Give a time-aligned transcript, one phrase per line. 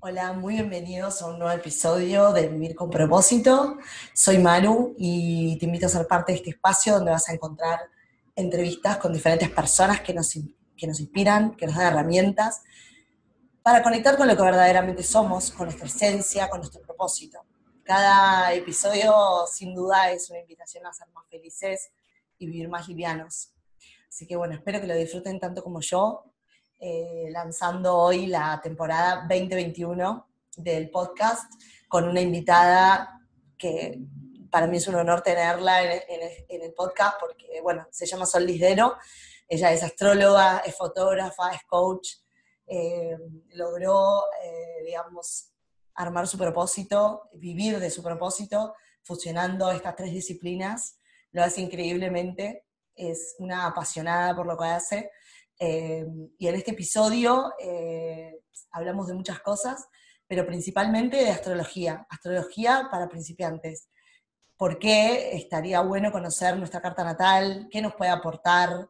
[0.00, 3.78] Hola, muy bienvenidos a un nuevo episodio de Vivir con propósito.
[4.14, 7.80] Soy Maru y te invito a ser parte de este espacio donde vas a encontrar
[8.36, 10.32] entrevistas con diferentes personas que nos,
[10.76, 12.62] que nos inspiran, que nos dan herramientas
[13.60, 17.40] para conectar con lo que verdaderamente somos, con nuestra esencia, con nuestro propósito.
[17.82, 19.12] Cada episodio
[19.52, 21.90] sin duda es una invitación a ser más felices
[22.38, 23.52] y vivir más livianos.
[24.08, 26.27] Así que bueno, espero que lo disfruten tanto como yo
[26.80, 31.52] eh, lanzando hoy la temporada 2021 del podcast
[31.88, 33.20] con una invitada
[33.56, 33.98] que
[34.50, 38.96] para mí es un honor tenerla en, el podcast porque, bueno, se llama Sol Lisdero,
[39.48, 42.10] ella es astróloga, es fotógrafa, es coach,
[42.66, 43.16] eh,
[43.54, 45.50] logró, eh, digamos,
[45.94, 50.98] armar su propósito, vivir de su propósito, fusionando estas tres disciplinas,
[51.32, 52.64] lo hace increíblemente,
[52.94, 55.10] es una apasionada por lo que hace
[55.58, 56.06] eh,
[56.38, 58.40] y en este episodio eh,
[58.70, 59.88] hablamos de muchas cosas,
[60.26, 63.88] pero principalmente de astrología, astrología para principiantes.
[64.56, 67.68] ¿Por qué estaría bueno conocer nuestra carta natal?
[67.70, 68.88] ¿Qué nos puede aportar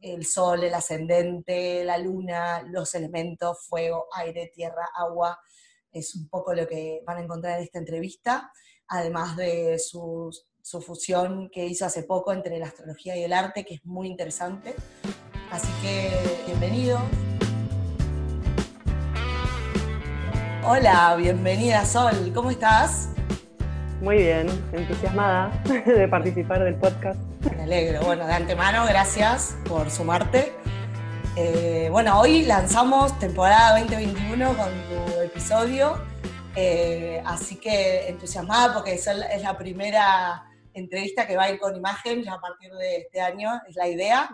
[0.00, 5.38] el sol, el ascendente, la luna, los elementos, fuego, aire, tierra, agua?
[5.92, 8.50] Es un poco lo que van a encontrar en esta entrevista,
[8.88, 10.30] además de su,
[10.62, 14.08] su fusión que hizo hace poco entre la astrología y el arte, que es muy
[14.08, 14.74] interesante.
[15.52, 16.10] Así que
[16.46, 16.98] bienvenido.
[20.64, 23.10] Hola, bienvenida Sol, ¿cómo estás?
[24.00, 25.50] Muy bien, entusiasmada
[25.86, 27.20] de participar del podcast.
[27.54, 30.54] Me alegro, bueno, de antemano, gracias por sumarte.
[31.36, 35.98] Eh, bueno, hoy lanzamos temporada 2021 con tu episodio,
[36.56, 39.06] eh, así que entusiasmada porque es
[39.42, 43.60] la primera entrevista que va a ir con imagen ya a partir de este año,
[43.68, 44.30] es la idea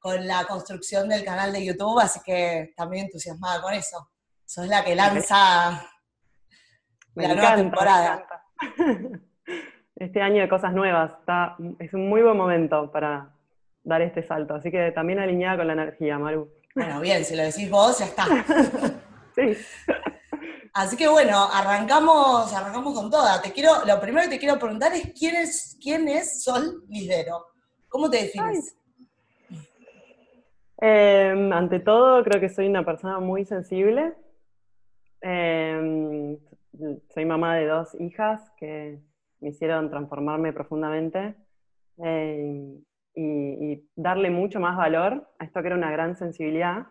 [0.00, 4.10] con la construcción del canal de YouTube, así que también entusiasmada con eso.
[4.44, 5.86] Sos la que lanza
[7.14, 8.26] la nueva temporada.
[9.96, 13.34] Este año de cosas nuevas, está, es un muy buen momento para
[13.84, 16.50] dar este salto, así que también alineada con la energía, Maru.
[16.74, 18.24] Bueno, bien, si lo decís vos, ya está.
[19.34, 19.58] sí.
[20.72, 23.42] Así que bueno, arrancamos, arrancamos con toda.
[23.42, 27.44] Te quiero, lo primero que te quiero preguntar es quién es, quién es Sol Lidero.
[27.88, 28.76] ¿Cómo te defines?
[30.82, 34.14] Em, ante todo, creo que soy una persona muy sensible.
[35.20, 36.38] Em,
[37.12, 38.98] soy mamá de dos hijas que
[39.40, 41.34] me hicieron transformarme profundamente
[41.98, 42.82] em,
[43.14, 46.86] y, darle mucho más valor a esto que era una gran sensibilidad,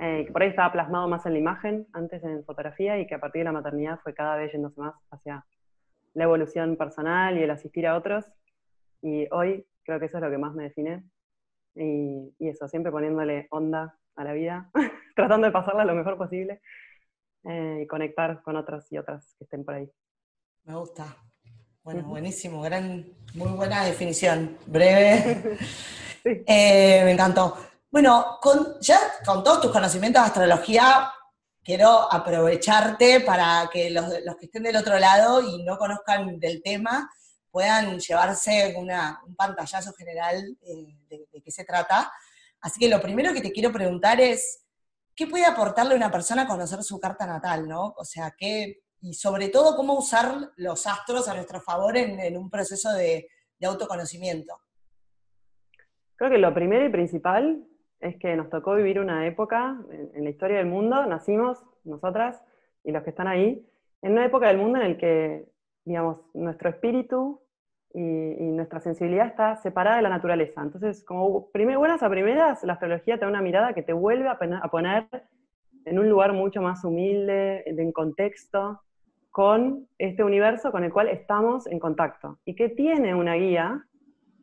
[0.00, 3.14] eh, que por ahí estaba plasmado más en la imagen, antes en fotografía, y que
[3.16, 5.44] a partir de la maternidad fue cada vez yéndose más hacia
[6.14, 8.24] la evolución personal y el asistir a otros.
[9.02, 11.04] Y hoy creo que eso es lo que más me define,
[11.78, 14.70] y, eso, siempre poniéndole onda a la vida,
[15.16, 16.60] tratando de pasarla lo mejor posible
[17.44, 19.90] eh, y conectar con otras y otras que estén por ahí.
[20.64, 21.16] Me gusta.
[21.82, 25.56] Bueno, buenísimo, gran, muy buena definición, breve.
[26.24, 27.56] Eh, me encantó.
[27.90, 31.10] Bueno, con, ya con todos tus conocimientos de astrología,
[31.62, 36.60] quiero aprovecharte para que los, los, que estén del otro lado y no conozcan del
[36.62, 37.08] tema,
[37.50, 42.12] puedan llevarse un pantallazo general eh, de, qué se trata.
[42.60, 44.64] Así que lo primero que te quiero preguntar es,
[45.14, 47.94] ¿qué puede aportarle una persona a conocer su carta natal, no?
[47.96, 52.50] O sea, ¿qué, y sobre todo, cómo usar los astros a nuestro favor en, un
[52.50, 53.28] proceso de,
[53.64, 54.54] autoconocimiento?
[56.16, 57.64] Creo que lo primero y principal
[58.00, 62.40] es que nos tocó vivir una época en, la historia del mundo, nacimos nosotras
[62.84, 63.64] y los que están ahí,
[64.02, 65.48] en una época del mundo en el que,
[65.88, 67.40] digamos, nuestro espíritu
[67.94, 70.60] y, nuestra sensibilidad está separada de la naturaleza.
[70.60, 74.28] Entonces, como primer, buenas a primeras, la astrología te da una mirada que te vuelve
[74.28, 75.06] a, poner
[75.86, 78.82] en un lugar mucho más humilde, en contexto,
[79.30, 82.38] con este universo con el cual estamos en contacto.
[82.44, 83.86] Y que tiene una guía,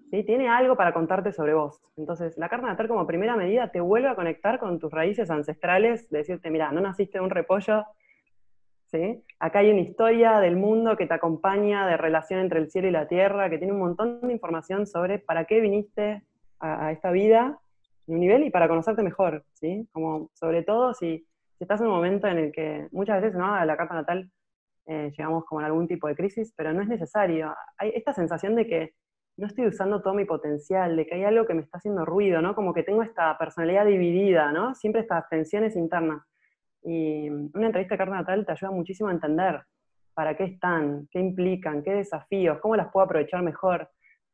[0.10, 0.24] ¿sí?
[0.24, 1.80] tiene algo para contarte sobre vos.
[1.96, 6.10] Entonces, la carta natal como primera medida te vuelve a conectar con tus raíces ancestrales,
[6.10, 7.86] de decirte, mira, no naciste de un repollo,
[9.40, 12.92] Acá hay una historia del mundo que te acompaña, de relación entre el cielo y
[12.92, 16.24] la tierra, que tiene un montón de información sobre para qué viniste
[16.60, 17.60] a, esta vida
[18.08, 19.88] de un nivel y para conocerte mejor, ¿sí?
[19.92, 21.28] Como sobre todo si,
[21.60, 23.54] estás en un momento en el que muchas veces, ¿no?
[23.54, 24.30] A la carta natal
[24.88, 27.54] eh, llegamos como en algún tipo de crisis, pero no es necesario.
[27.78, 28.94] Hay esta sensación de que
[29.38, 32.42] no estoy usando todo mi potencial, de que hay algo que me está haciendo ruido,
[32.42, 32.56] ¿no?
[32.56, 34.76] Como que tengo esta personalidad dividida, ¿no?
[34.76, 36.22] Siempre estas tensiones internas.
[36.86, 39.62] Y una entrevista de carta natal te ayuda muchísimo a entender
[40.14, 43.90] para qué están, qué implican, qué desafíos, cómo las puedo aprovechar mejor.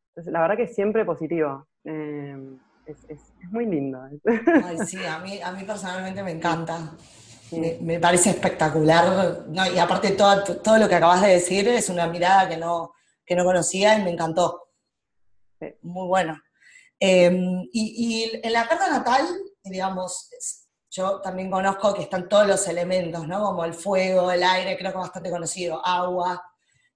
[0.10, 1.66] Entonces, la verdad que es siempre positivo.
[1.86, 2.38] Eh,
[2.86, 4.00] es, muy lindo.
[4.66, 6.92] Ay, sí, a mí, a mí personalmente me encanta.
[7.82, 9.46] Me, parece espectacular.
[9.74, 12.94] y aparte todo, todo lo que acabas de decir es una mirada que no,
[13.26, 14.70] que no conocía y me encantó.
[15.82, 16.38] Muy bueno.
[17.00, 19.26] Em, y, y, en la carta natal,
[19.64, 20.30] digamos,
[20.92, 23.42] yo también conozco que están todos los elementos, ¿no?
[23.42, 26.44] Como el fuego, el aire, creo que es bastante conocido, agua,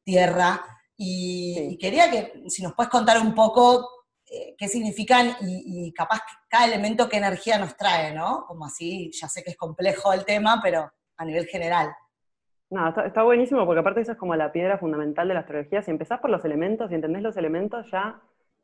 [0.03, 0.61] tierra.
[0.97, 3.89] Y, quería que si nos puedes contar un poco
[4.29, 6.19] eh, qué significan y, capaz
[6.49, 8.45] cada elemento qué energía nos trae, ¿no?
[8.45, 11.95] Como así, ya sé que es complejo el tema, pero a nivel general.
[12.69, 15.81] No, está, buenísimo porque aparte eso es como la piedra fundamental de la astrología.
[15.81, 18.19] Si empezás por los elementos y entendés los elementos, ya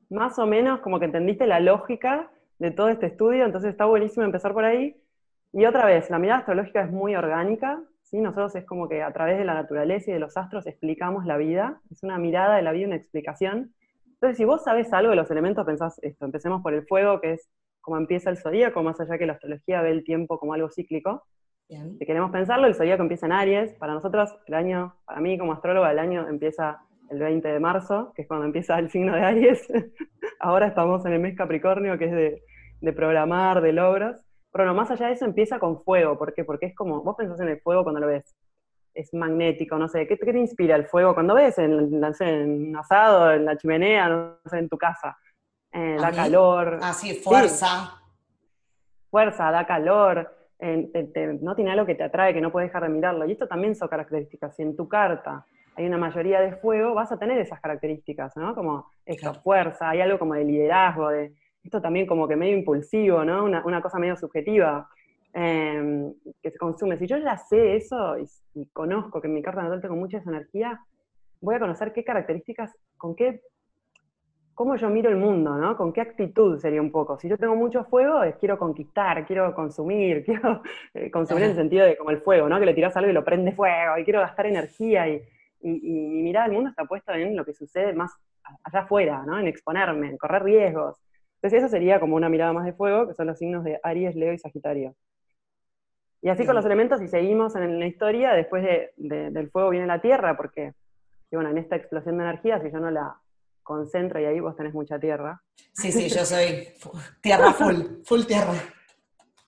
[0.10, 2.30] más o menos como que entendiste la lógica
[2.60, 5.02] de todo este estudio, entonces está buenísimo empezar por ahí.
[5.54, 8.22] Y otra vez, la mirada astrológica es muy orgánica, ¿sí?
[8.22, 11.38] Nosotros es como que a través de la naturaleza y de los astros explicamos la
[11.38, 13.74] vida, es una mirada de la vida, una explicación.
[14.06, 17.34] Entonces, si vos sabés algo de los elementos, pensás esto, empecemos por el fuego, que
[17.34, 17.50] es
[17.82, 21.24] como empieza el zodíaco, más allá que la astrología ve el tiempo como algo cíclico.
[21.68, 23.74] Si queremos pensarlo, el zodíaco empieza en Aries.
[23.76, 28.12] Para nosotros, el año, para mí como astróloga, el año empieza el 20 de marzo,
[28.14, 29.68] que es cuando empieza el signo de Aries.
[30.40, 32.44] Ahora estamos en el mes Capricornio, que es de,
[32.82, 34.18] de programar, de logros.
[34.52, 36.18] Pero no, más allá de eso empieza con fuego.
[36.18, 36.44] ¿Por qué?
[36.44, 38.36] Porque es como, vos pensás en el fuego cuando lo ves.
[38.94, 40.06] Es magnético, no sé.
[40.06, 44.60] ¿Qué, te inspira el fuego cuando ves en, un asado, en la chimenea, no sé,
[44.60, 45.18] en tu casa?
[45.72, 46.80] Eh, da calor.
[46.82, 48.02] Ah, sí, fuerza.
[49.10, 50.30] Fuerza, da calor.
[50.60, 53.26] no tiene algo que te atrae, que no puedes dejar de mirarlo.
[53.26, 54.54] Y esto también son características.
[54.56, 55.46] Si en tu carta
[55.78, 58.54] hay una mayoría de fuego, vas a tener esas características, ¿no?
[58.54, 61.34] Como esta fuerza, hay algo como de liderazgo, de,
[61.64, 63.46] esto también como que medio impulsivo, ¿no?
[63.46, 64.90] Una, cosa medio subjetiva
[65.34, 66.98] em, que se consume.
[66.98, 70.30] Si yo ya sé eso y, conozco que en mi carta natal tengo mucha esa
[70.30, 70.80] energía,
[71.40, 73.42] voy a conocer qué características, con qué,
[74.54, 75.78] cómo yo miro el mundo, ¿no?
[75.78, 77.18] Con qué actitud sería un poco.
[77.20, 80.62] Si yo tengo mucho fuego, es quiero conquistar, quiero consumir, quiero
[80.94, 82.60] eh, consumir en el sentido de como el fuego, ¿no?
[82.60, 85.22] Que le tiras algo y lo prende fuego, y quiero gastar energía, y,
[85.62, 88.12] y, y mi mirada al mundo está puesta en lo que sucede más
[88.64, 89.40] allá afuera, ¿no?
[89.40, 90.98] En exponerme, en correr riesgos.
[91.42, 94.16] Entonces eso sería como una mirada más de fuego, que son los signos de Aries,
[94.16, 94.96] Leo y Sagitario.
[96.22, 98.64] Y así con los elementos, y seguimos en la historia, después
[98.96, 100.74] del fuego viene la tierra, porque
[101.32, 103.16] bueno, en esta explosión de energía, si yo no la
[103.64, 105.42] concentro y ahí vos tenés mucha tierra.
[105.74, 106.68] Sí, sí, yo soy
[107.22, 108.54] tierra full, full tierra.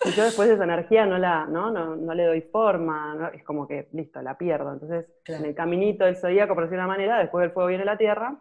[0.06, 3.68] Y yo después de esa energía no, la, no, no, le doy forma, es como
[3.68, 4.74] que, listo, la pierdo.
[4.74, 7.98] Entonces, en el caminito del zodíaco, por decir una manera, después del fuego viene la
[7.98, 8.38] tierra.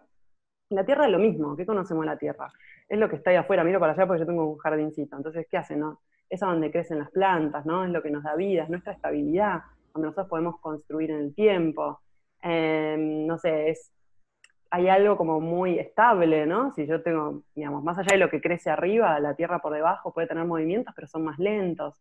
[0.72, 2.50] La tierra es lo mismo, ¿qué conocemos la tierra?
[2.92, 5.16] es lo que está ahí afuera, miro para allá porque yo tengo un jardincito.
[5.16, 5.76] Entonces, ¿qué hace?
[5.76, 6.00] No?
[6.28, 7.86] Es a donde crecen las plantas, ¿no?
[7.86, 9.62] Es lo que nos da vida, es nuestra estabilidad,
[9.94, 12.00] donde nosotros podemos construir en el tiempo.
[12.42, 13.90] Em, no sé, es,
[14.70, 16.70] hay algo como muy estable, ¿no?
[16.74, 20.12] Si yo tengo, digamos, más allá de lo que crece arriba, la tierra por debajo
[20.12, 21.98] puede tener movimientos, pero son más lentos.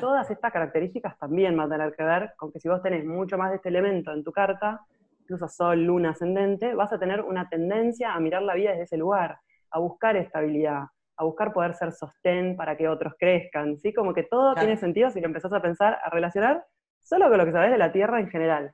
[0.00, 3.36] Todas estas características también van a tener que ver con que si vos tenés mucho
[3.36, 4.82] más de este elemento en tu carta,
[5.28, 8.96] incluso sol, luna, ascendente, vas a tener una tendencia a mirar la vida desde ese
[8.96, 9.38] lugar
[9.70, 10.84] a buscar estabilidad,
[11.16, 13.92] a buscar poder ser sostén para que otros crezcan, ¿sí?
[13.92, 16.64] Como que todo tiene sentido si lo empezás a pensar, a relacionar
[17.00, 18.72] solo con lo que sabes de la Tierra en general.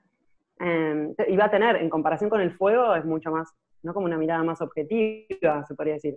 [0.61, 3.53] Em, y va a tener, en comparación con el fuego, es mucho más,
[3.83, 6.17] no como una mirada más objetiva, se podría decir.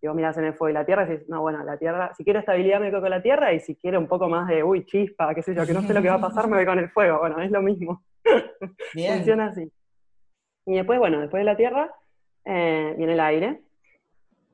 [0.00, 2.24] Si vos mirás en el fuego y la Tierra, decís, no, bueno, la Tierra, si
[2.24, 4.84] quiero estabilidad me quedo con la Tierra, y si quiero un poco más de, uy,
[4.86, 6.78] chispa, qué sé yo, que no sé lo que va a pasar, me voy con
[6.78, 7.18] el fuego.
[7.18, 8.02] Bueno, es lo mismo.
[8.92, 9.70] Funciona así.
[10.66, 11.94] Y después, bueno, después de la Tierra,
[12.44, 13.60] eh, viene el aire,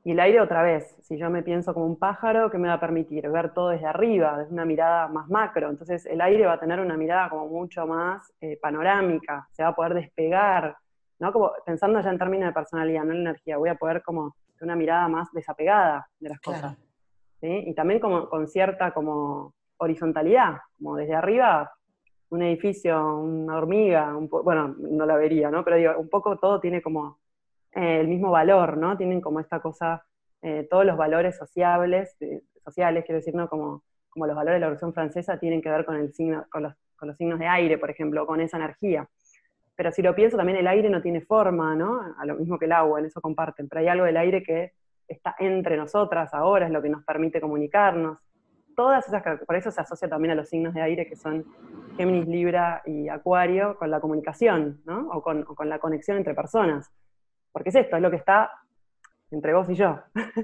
[0.07, 2.75] y el aire otra vez, si yo me pienso como un pájaro, ¿qué me va
[2.75, 3.29] a permitir?
[3.29, 5.69] Ver todo desde arriba, desde una mirada más macro.
[5.69, 9.69] Entonces el aire va a tener una mirada como mucho más eh, panorámica, se va
[9.69, 10.77] a poder despegar,
[11.19, 11.33] ¿no?
[11.33, 14.75] Como pensando ya en términos de personalidad, no en energía, voy a poder como una
[14.75, 16.77] mirada más desapegada de las cosas.
[17.41, 21.71] Y también como con cierta como horizontalidad, como desde arriba,
[22.29, 25.63] un edificio, una hormiga, bueno, no la vería, ¿no?
[25.63, 27.19] Pero digo, un poco todo tiene como
[27.73, 28.97] eh, el mismo valor, ¿no?
[28.97, 30.03] Tienen como esta cosa,
[30.41, 33.47] eh, todos los valores sociables, eh, sociales, quiero decir, ¿no?
[33.47, 36.63] Como, como los valores de la Revolución Francesa tienen que ver con, el signo, con,
[36.63, 39.07] los, con los signos de aire, por ejemplo, con esa energía.
[39.77, 42.01] Pero si lo pienso, también el aire no tiene forma, ¿no?
[42.17, 43.69] A lo mismo que el agua, en eso comparten.
[43.69, 44.73] Pero hay algo del aire que
[45.07, 48.17] está entre nosotras ahora, es lo que nos permite comunicarnos.
[48.75, 51.45] Todas esas, por eso se asocia también a los signos de aire que son
[51.95, 55.09] Géminis, Libra y Acuario con la comunicación, ¿no?
[55.11, 56.91] O con, o con la conexión entre personas.
[57.51, 58.49] Porque es esto, es lo que está
[59.29, 59.99] entre vos y yo.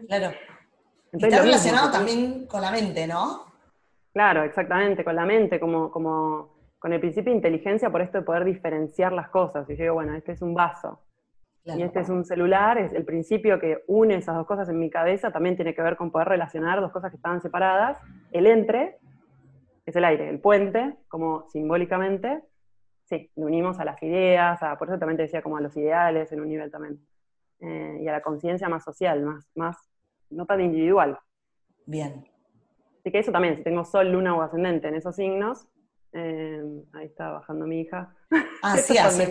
[0.08, 0.32] Claro.
[1.12, 3.46] está relacionado también con la mente, ¿no?
[4.13, 6.53] Claro, exactamente, con la mente, como, como
[6.84, 9.70] con el principio de inteligencia, por esto de poder diferenciar las cosas.
[9.70, 11.00] Y yo digo, bueno, este es un vaso,
[11.63, 14.90] y este es un celular, es el principio que une esas dos cosas en mi
[14.90, 17.98] cabeza también tiene que ver con poder relacionar dos cosas que estaban separadas,
[18.34, 18.98] el entre,
[19.86, 22.44] es el aire, el puente, como simbólicamente,
[23.06, 25.78] sí, le unimos a las ideas, a, por eso también te decía como a los
[25.78, 27.00] ideales en un nivel también,
[27.62, 29.78] eh, y a la conciencia más social, más, más,
[30.30, 31.18] no tan individual.
[31.86, 32.25] Bien.
[33.00, 35.70] Así que eso también, si tengo sol, luna o ascendente en esos signos,
[36.13, 36.62] eh,
[36.93, 38.13] ahí está bajando mi hija.
[38.65, 39.24] Ah, sí, así.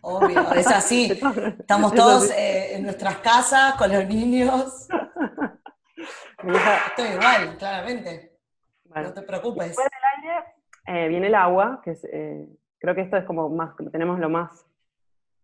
[0.00, 1.12] Obvio, es así.
[1.58, 4.88] Estamos todos eh, en nuestras casas con los niños.
[6.38, 8.38] Estoy igual, claramente.
[8.86, 9.66] no te preocupes.
[9.66, 10.44] Después del aire
[10.86, 12.00] eh, viene el agua, que es,
[12.78, 14.64] creo que esto es como más, tenemos lo más,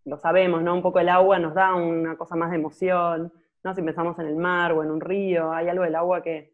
[0.07, 0.73] lo sabemos, ¿no?
[0.73, 3.31] Un poco el agua nos da una cosa más de emoción,
[3.63, 3.75] ¿no?
[3.75, 6.54] Si pensamos en el mar o en un río, hay algo del agua que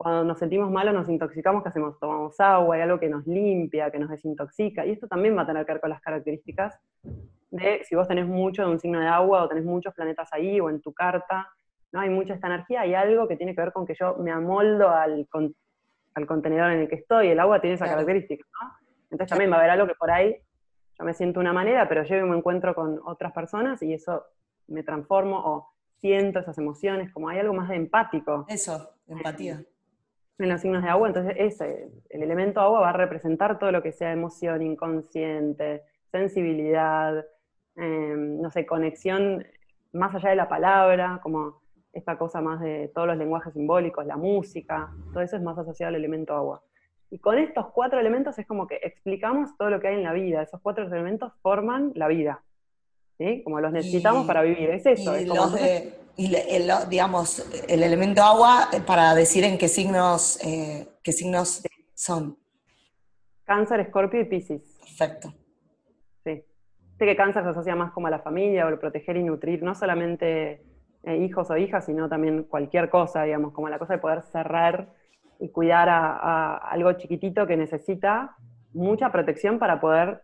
[0.00, 1.98] cuando nos sentimos malos, nos intoxicamos, ¿qué hacemos?
[2.00, 5.46] Tomamos agua, hay algo que nos limpia, que nos desintoxica, y esto también va a
[5.46, 6.80] tener que ver con las características
[7.50, 10.58] de si vos tenés mucho de un signo de agua o tenés muchos planetas ahí
[10.58, 11.50] o en tu carta,
[11.92, 12.00] ¿no?
[12.00, 14.88] Hay mucha esta energía, hay algo que tiene que ver con que yo me amoldo
[14.88, 15.28] al,
[16.14, 18.72] al contenedor en el que estoy, el agua tiene esa característica, ¿no?
[19.10, 20.34] Entonces también va a haber algo que por ahí
[20.98, 24.24] yo me siento una manera, pero llego y me encuentro con otras personas y eso
[24.66, 28.46] me transformo o siento esas emociones, como hay algo más de empático.
[28.48, 29.62] Eso, empatía
[30.44, 33.82] en los signos de agua, entonces ese, el elemento agua va a representar todo lo
[33.82, 37.24] que sea emoción, inconsciente, sensibilidad,
[37.76, 39.44] em, no sé, conexión
[39.92, 41.60] más allá de la palabra, como
[41.92, 45.88] esta cosa más de todos los lenguajes simbólicos, la música, todo eso es más asociado
[45.88, 46.62] al elemento agua.
[47.10, 50.12] Y con estos cuatro elementos es como que explicamos todo lo que hay en la
[50.12, 52.42] vida, esos cuatro elementos forman la vida,
[53.18, 53.42] ¿sí?
[53.42, 55.14] Como los necesitamos para vivir, es eso.
[55.14, 55.48] es como
[56.20, 61.62] y el, digamos, el elemento agua para decir en qué signos, eh, qué signos
[61.94, 62.36] son.
[63.44, 64.60] Cáncer, Escorpio y Piscis.
[64.80, 65.32] Perfecto.
[66.22, 66.44] Sí.
[66.98, 69.74] Sé que cáncer se asocia más como a la familia, o proteger y nutrir, no
[69.74, 70.62] solamente
[71.04, 74.92] eh, hijos o hijas, sino también cualquier cosa, digamos, como la cosa de poder cerrar
[75.38, 78.36] y cuidar a, algo chiquitito que necesita
[78.74, 80.20] mucha protección para poder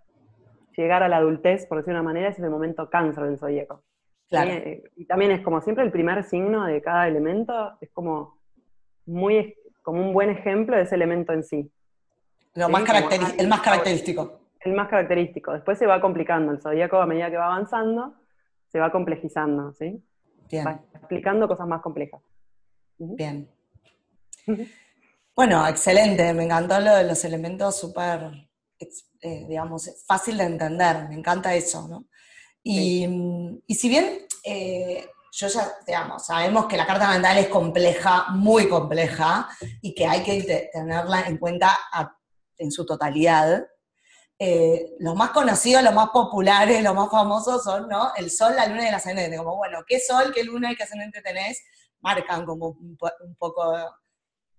[0.77, 3.39] llegar a la adultez, por decir de una manera, ese es el momento cáncer del
[3.39, 3.83] zodíaco.
[4.31, 8.39] Eh, y también es como siempre el primer signo de cada elemento, es como
[9.07, 11.71] muy como un buen ejemplo de ese elemento en sí.
[12.55, 12.83] Lo más
[13.39, 14.41] el más característico.
[14.61, 15.53] El más característico.
[15.53, 16.51] Después se va complicando.
[16.51, 18.15] El zodíaco, a medida que va avanzando,
[18.67, 20.03] se va complejizando, ¿sí?
[20.67, 22.21] Va explicando cosas más complejas.
[22.99, 23.49] Bien.
[25.37, 26.33] Bueno, excelente.
[26.33, 28.49] Me encantó lo de los elementos súper,
[28.81, 31.09] eh, digamos, fácil de entender.
[31.09, 32.07] Me encanta eso, ¿no?
[32.69, 38.69] Y, si bien eh, yo ya, digamos, sabemos que la carta mental es compleja, muy
[38.69, 39.49] compleja,
[39.81, 41.79] y que hay que tenerla en cuenta
[42.59, 43.65] en su totalidad,
[44.37, 48.11] eh, los más conocidos, los más populares, los más famosos son, ¿no?
[48.17, 49.37] El sol, la luna y el ascendente.
[49.37, 51.63] Como, bueno, ¿qué sol, qué luna y qué ascendente tenés?
[52.01, 53.77] Marcan como un, un poco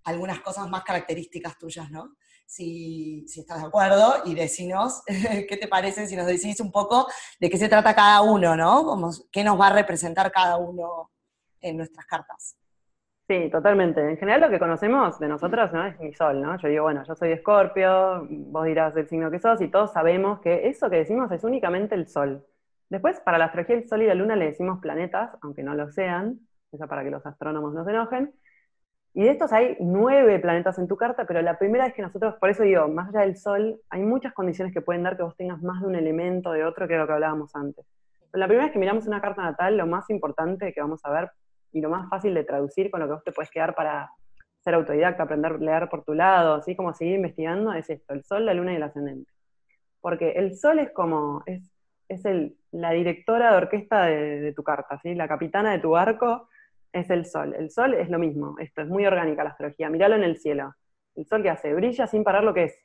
[0.05, 2.15] algunas cosas más características tuyas, ¿no?
[2.47, 5.03] Si, estás de acuerdo y decinos
[5.49, 7.07] qué te parece si nos decís un poco
[7.39, 8.83] de qué se trata cada uno, ¿no?
[8.85, 11.11] Como, ¿Qué nos va a representar cada uno
[11.61, 12.57] en nuestras cartas?
[13.27, 13.99] Sí, totalmente.
[13.99, 15.85] En general lo que conocemos de nosotros ¿no?
[15.85, 16.57] es mi sol, ¿no?
[16.57, 20.39] Yo digo, bueno, yo soy escorpio, vos dirás el signo que sos, y todos sabemos
[20.39, 22.45] que eso que decimos es únicamente el sol.
[22.89, 25.91] Después, para la astrología, el sol y la luna le decimos planetas, aunque no lo
[25.91, 26.39] sean,
[26.71, 28.33] eso para que los astrónomos no se enojen,
[29.17, 32.35] y de estos hay nueve planetas en tu carta, pero la primera vez que nosotros,
[32.35, 35.35] por eso digo, más allá del Sol, hay muchas condiciones que pueden dar que vos
[35.35, 37.83] tengas más de un elemento de otro que lo que hablábamos antes.
[38.33, 41.31] La primera vez que miramos una carta natal, lo más importante que vamos a ver
[41.73, 44.11] y lo más fácil de traducir con lo que vos te puedes quedar para
[44.59, 48.23] ser autodidacta, aprender a leer por tu lado, así como seguir investigando, es esto, el
[48.23, 49.31] Sol, la Luna y el Ascendente.
[49.99, 51.71] Porque el Sol es como, es,
[52.07, 55.15] es el, la directora de orquesta de, de tu carta, ¿sí?
[55.15, 56.49] la capitana de tu barco,
[56.91, 57.55] es el sol.
[57.57, 60.73] El sol es lo mismo, esto es muy orgánica la astrología, míralo en el cielo.
[61.15, 62.79] El sol que hace, brilla sin parar lo que es.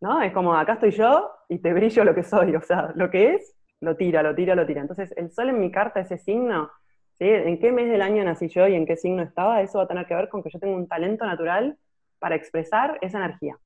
[0.00, 0.22] ¿No?
[0.22, 3.34] Es como, acá estoy yo y te brillo lo que soy, o sea, lo que
[3.34, 4.80] es, lo tira, lo tira, lo tira.
[4.80, 6.70] Entonces, el sol en mi carta, ese signo,
[7.18, 7.24] ¿sí?
[7.24, 9.62] ¿En qué mes del año nací yo y en qué signo estaba?
[9.62, 11.76] Eso va a tener que ver con que yo tengo un talento natural
[12.18, 13.56] para expresar esa energía.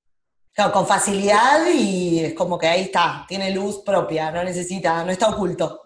[0.72, 5.30] Con facilidad y es como que ahí está, tiene luz propia, no necesita, no está
[5.30, 5.82] oculto.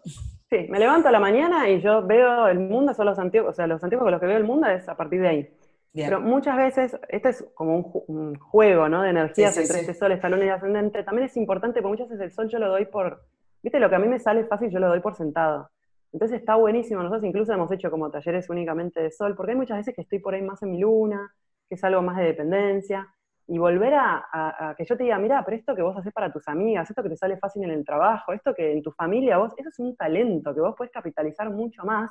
[0.55, 3.53] Sí, me levanto a la mañana y yo veo el mundo, son los antiguos, o
[3.53, 5.49] sea, los antiguos con los que veo el mundo es a partir de ahí.
[5.93, 9.03] Pero muchas veces, este es como un, juego, ¿no?
[9.03, 11.03] De energías entre este sol, esta luna y ascendente.
[11.03, 13.25] También es importante, porque muchas veces el sol yo lo doy por,
[13.63, 15.71] viste, lo que a mí me sale fácil yo lo doy por sentado.
[16.13, 17.03] Entonces está buenísimo.
[17.03, 20.21] Nosotros incluso hemos hecho como talleres únicamente de sol, porque hay muchas veces que estoy
[20.21, 21.33] por ahí más en mi luna,
[21.69, 23.09] que es algo más de dependencia
[23.47, 26.49] y volver a, que yo te diga, mira, pero esto que vos haces para tus
[26.49, 29.53] amigas, esto que te sale fácil en el trabajo, esto que en tu familia vos,
[29.57, 32.11] eso es un talento que vos puedes capitalizar mucho más,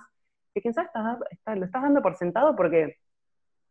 [0.53, 0.89] que quien sabe
[1.55, 2.97] lo estás dando por sentado porque,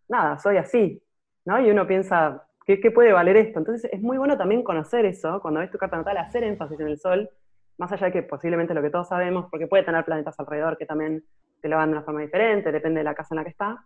[0.09, 1.03] nada, soy así,
[1.45, 1.61] ¿no?
[1.61, 3.59] Y uno piensa, ¿Qué, puede valer esto?
[3.59, 6.87] Entonces es muy bueno también conocer eso, cuando ves tu carta natal, hacer énfasis en
[6.87, 7.29] el sol,
[7.77, 10.87] más allá de que posiblemente lo que todos sabemos, porque puede tener planetas alrededor que
[10.87, 11.25] también
[11.61, 13.85] te lo van de una forma diferente, depende de la casa en la que está,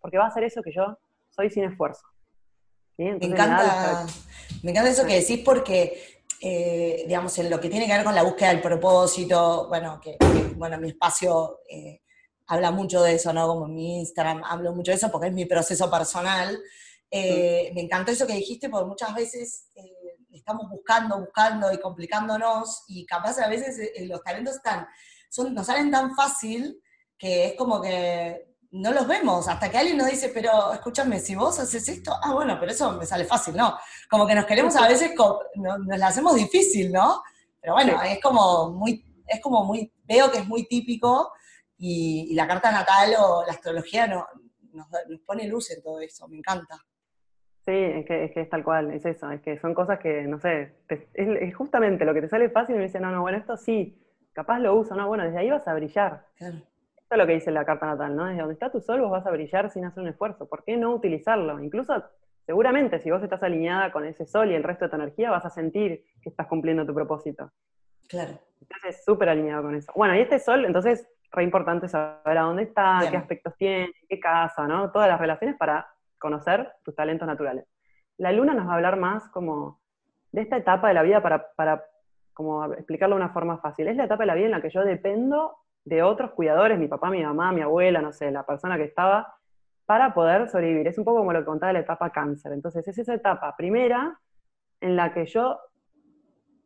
[0.00, 0.96] porque va a hacer eso que yo
[1.30, 2.06] soy sin esfuerzo.
[2.98, 4.06] Me, encanta,
[4.62, 8.14] me encanta eso que decís porque, eh, digamos, en lo que tiene que ver con
[8.14, 10.16] la búsqueda del propósito, bueno, que,
[10.56, 12.02] bueno, mi espacio eh,
[12.46, 13.46] habla mucho de eso, ¿no?
[13.46, 16.58] Como mi Instagram hablo mucho de eso porque es mi proceso personal.
[17.10, 19.68] Eh, me encantó eso que dijiste porque muchas veces
[20.32, 24.86] estamos buscando, buscando y complicándonos y capaz a veces los talentos están,
[25.28, 26.80] son, nos salen tan fácil
[27.18, 31.34] que es como que no los vemos, hasta que alguien nos dice, pero escúchame, si
[31.34, 33.76] vos haces esto, ah, bueno, pero eso me sale fácil, ¿no?
[34.10, 35.12] Como que nos queremos a veces,
[35.56, 37.22] nos, la hacemos difícil, ¿no?
[37.60, 41.32] Pero bueno, es como muy, es como muy, veo que es muy típico
[41.78, 44.24] y, la carta natal o la astrología nos,
[45.24, 46.76] pone luz en todo eso, me encanta.
[47.64, 50.22] Sí, es que, es que es tal cual, es eso, es que son cosas que,
[50.22, 50.76] no sé,
[51.14, 54.00] es, justamente lo que te sale fácil y me dice, no, no, bueno, esto sí,
[54.32, 56.26] capaz lo uso, no, bueno, desde ahí vas a brillar.
[56.36, 56.62] Claro.
[57.06, 58.24] Esto es lo que dice la carta natal, ¿no?
[58.24, 60.48] Desde donde está tu sol vos vas a brillar sin hacer un esfuerzo.
[60.48, 61.62] ¿Por qué no utilizarlo?
[61.62, 62.02] Incluso,
[62.44, 65.44] seguramente, si vos estás alineada con ese sol y el resto de tu energía, vas
[65.46, 67.52] a sentir que estás cumpliendo tu propósito.
[68.08, 68.32] Claro.
[68.60, 69.92] Entonces, súper alineado con eso.
[69.94, 74.18] Bueno, y este sol, entonces, re importante saber a dónde está, qué aspectos tiene, qué
[74.18, 74.90] casa, ¿no?
[74.90, 75.86] Todas las relaciones para
[76.18, 77.66] conocer tus talentos naturales.
[78.18, 79.80] La luna nos va a hablar más como
[80.32, 81.84] de esta etapa de la vida para, para
[82.34, 83.86] como explicarlo de una forma fácil.
[83.86, 86.88] Es la etapa de la vida en la que yo dependo de otros cuidadores, mi
[86.88, 89.34] papá, mi mamá, mi abuela, no sé, la persona que estaba,
[89.86, 90.88] para poder sobrevivir.
[90.88, 92.52] Es un poco como lo que contaba la etapa cáncer.
[92.52, 94.18] Entonces, es esa etapa primera
[94.80, 95.60] en la que yo,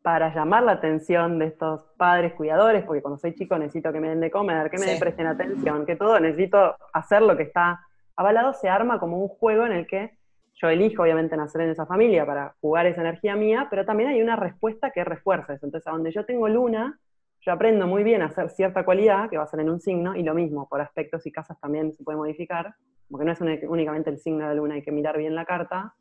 [0.01, 4.09] para llamar la atención de estos padres cuidadores, porque cuando soy chico necesito que me
[4.09, 7.79] den de comer, que me presten atención, que todo, necesito hacer lo que está
[8.15, 10.17] avalado, se arma como un juego en el que
[10.55, 14.21] yo elijo, obviamente, nacer en esa familia para jugar esa energía mía, pero también hay
[14.21, 15.67] una respuesta que refuerza eso.
[15.67, 16.99] Entonces, a donde yo tengo luna,
[17.41, 20.15] yo aprendo muy bien a hacer cierta cualidad, que va a ser en un signo,
[20.15, 22.75] y lo mismo, por aspectos y casas también se puede modificar,
[23.09, 25.95] porque no es únicamente el signo de la luna, hay que mirar bien la carta.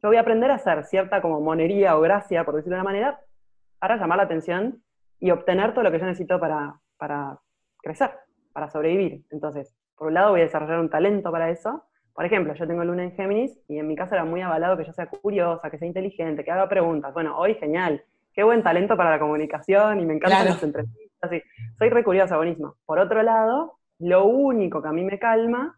[0.00, 2.90] Yo voy a aprender a hacer cierta como monería o gracia, por decirlo de una
[2.90, 3.20] manera,
[3.80, 4.80] para llamar la atención
[5.18, 7.40] y obtener todo lo que yo necesito para, para
[7.82, 8.12] crecer,
[8.52, 9.24] para sobrevivir.
[9.30, 11.84] Entonces, por un lado voy a desarrollar un talento para eso.
[12.14, 14.84] Por ejemplo, yo tengo luna en Géminis y en mi casa era muy avalado que
[14.84, 17.12] yo sea curiosa, que sea inteligente, que haga preguntas.
[17.12, 18.04] Bueno, hoy genial
[18.38, 21.28] qué buen talento para la comunicación y me encantan las entrevistas.
[21.76, 22.76] Soy re curiosa, buenísimo.
[22.86, 25.76] Por otro lado, lo único que a mí me calma,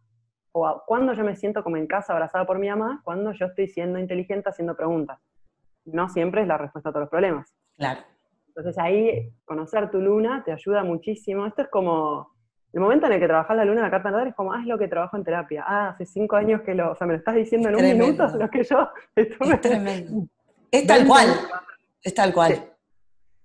[0.52, 3.66] o cuando yo me siento como en casa abrazada por mi mamá, cuando yo estoy
[3.66, 5.18] siendo inteligente haciendo preguntas.
[5.86, 7.50] No siempre es la respuesta a todos los problemas.
[7.78, 8.00] Claro.
[8.48, 11.46] Entonces ahí conocer tu luna te ayuda muchísimo.
[11.46, 12.30] Esto es como
[12.74, 14.60] el momento en el que trabajas la luna en la carta natal es como, ah,
[14.60, 15.64] es lo que trabajo en terapia.
[15.66, 18.26] Ah, hace cinco años que lo, o sea, me lo estás diciendo en un minuto,
[18.38, 19.54] lo que yo estuve.
[19.54, 20.26] Es tremendo.
[20.72, 21.26] Es tal cual.
[22.02, 22.72] Es tal cual.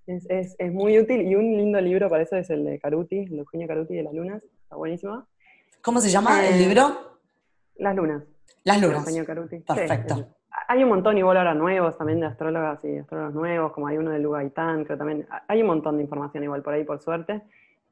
[0.07, 3.37] Es, muy útil y un lindo libro para eso es el de Caruti, el de
[3.39, 5.27] Eugenio Caruti de las lunas, está buenísimo.
[5.81, 7.19] ¿Cómo se llama el eh, libro?
[7.77, 8.23] Las lunas.
[8.63, 8.99] Las lunas.
[8.99, 9.59] Eugenio Caruti.
[9.59, 10.27] Perfecto.
[10.67, 14.11] hay un montón igual ahora nuevos también de astrólogas y astrólogos nuevos, como hay uno
[14.11, 15.27] de Lugaitán, creo también.
[15.47, 17.41] Hay un montón de información igual por ahí, por suerte.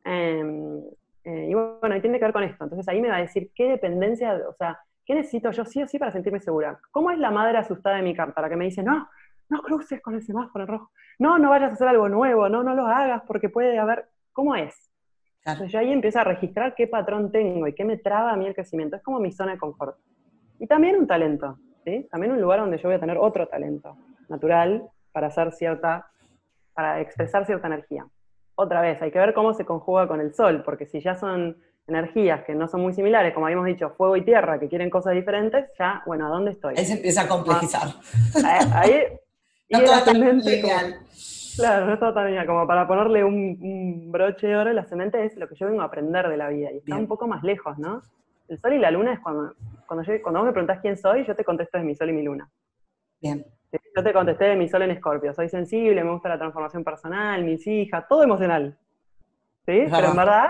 [0.06, 0.84] Em,
[1.23, 2.63] eh, y bueno, y tiene que ver con esto.
[2.63, 5.88] Entonces ahí me va a decir qué dependencia, o sea, qué necesito yo sí o
[5.88, 6.80] sí para sentirme segura.
[6.91, 8.41] ¿Cómo es la madre asustada de mi carta?
[8.41, 9.10] La que me dice, no,
[9.54, 12.76] no cruces con el semáforo rojo, no, no vayas a hacer algo nuevo, no, no
[12.76, 14.92] lo hagas porque puede haber, ¿cómo es?
[15.46, 18.48] Entonces yo ahí empiezo a registrar qué patrón tengo y qué me traba a mí
[18.48, 18.96] el crecimiento.
[18.96, 19.98] Es como mi zona de confort.
[20.60, 22.08] Y también un talento, ¿sí?
[22.10, 23.98] También un lugar donde yo voy a tener otro talento
[24.30, 26.08] natural para hacer cierta,
[26.74, 28.08] para expresar cierta energía.
[28.56, 31.58] Otra vez, hay que ver cómo se conjuga con el sol, porque si ya son
[31.88, 35.13] energías que no son muy similares, como habíamos dicho, fuego y tierra, que quieren cosas
[35.13, 36.76] diferentes, ya, bueno, ¿a dónde estoy?
[36.78, 37.88] Ahí se empieza a complejizar.
[38.46, 39.04] Ah, ahí,
[39.80, 40.94] no todo tan
[41.56, 42.46] claro, no todo tan lineal.
[42.46, 45.86] Como para ponerle un, broche de oro, el ascendente es lo que yo vengo a
[45.86, 48.02] aprender de la vida y está un poco más lejos, ¿no?
[48.48, 49.54] El sol y la luna es cuando,
[49.88, 52.14] cuando, yo, cuando vos me preguntás quién soy, yo te contesto de mi sol y
[52.14, 52.50] mi luna.
[53.22, 53.46] Bien.
[53.96, 55.34] Yo te contesté de mi sol en Escorpio.
[55.34, 58.78] Soy sensible, me gusta la transformación personal, mis hijas, todo emocional.
[59.66, 59.86] ¿Sí?
[59.90, 60.50] Pero en verdad,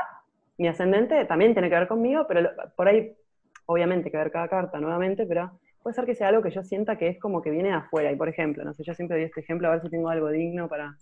[0.58, 3.16] mi ascendente también tiene que ver conmigo, pero por ahí,
[3.68, 5.52] obviamente, que ver cada carta nuevamente, pero
[5.84, 8.12] puede ser que sea algo que yo sienta que es como que viene de afuera.
[8.12, 10.30] Y por ejemplo, no sé, yo siempre doy este ejemplo, a ver si tengo algo
[10.30, 10.96] digno para,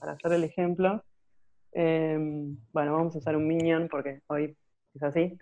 [0.00, 1.02] hacer el ejemplo.
[1.72, 4.56] Em, bueno, vamos a usar un minion porque hoy
[4.94, 5.36] es así.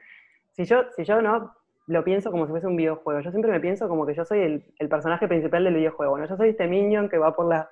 [0.53, 1.53] Si yo, si yo no
[1.87, 4.41] lo pienso como si fuese un videojuego, yo siempre me pienso como que yo soy
[4.41, 6.19] el, personaje principal del videojuego.
[6.19, 6.27] ¿no?
[6.27, 7.71] Yo soy este minion que va por la...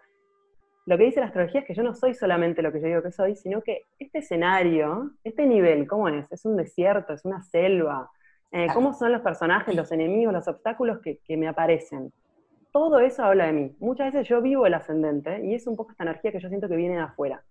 [0.84, 3.02] Lo que dice la astrología es que yo no soy solamente lo que yo digo
[3.02, 6.30] que soy, sino que este escenario, este nivel, ¿cómo es?
[6.30, 8.08] Es un desierto, es una selva,
[8.52, 12.12] eh, cómo son los personajes, los enemigos, los obstáculos que, me aparecen.
[12.72, 13.76] todo eso habla de mí.
[13.80, 16.68] Muchas veces yo vivo el ascendente y es un poco esta energía que yo siento
[16.68, 17.42] que viene de afuera.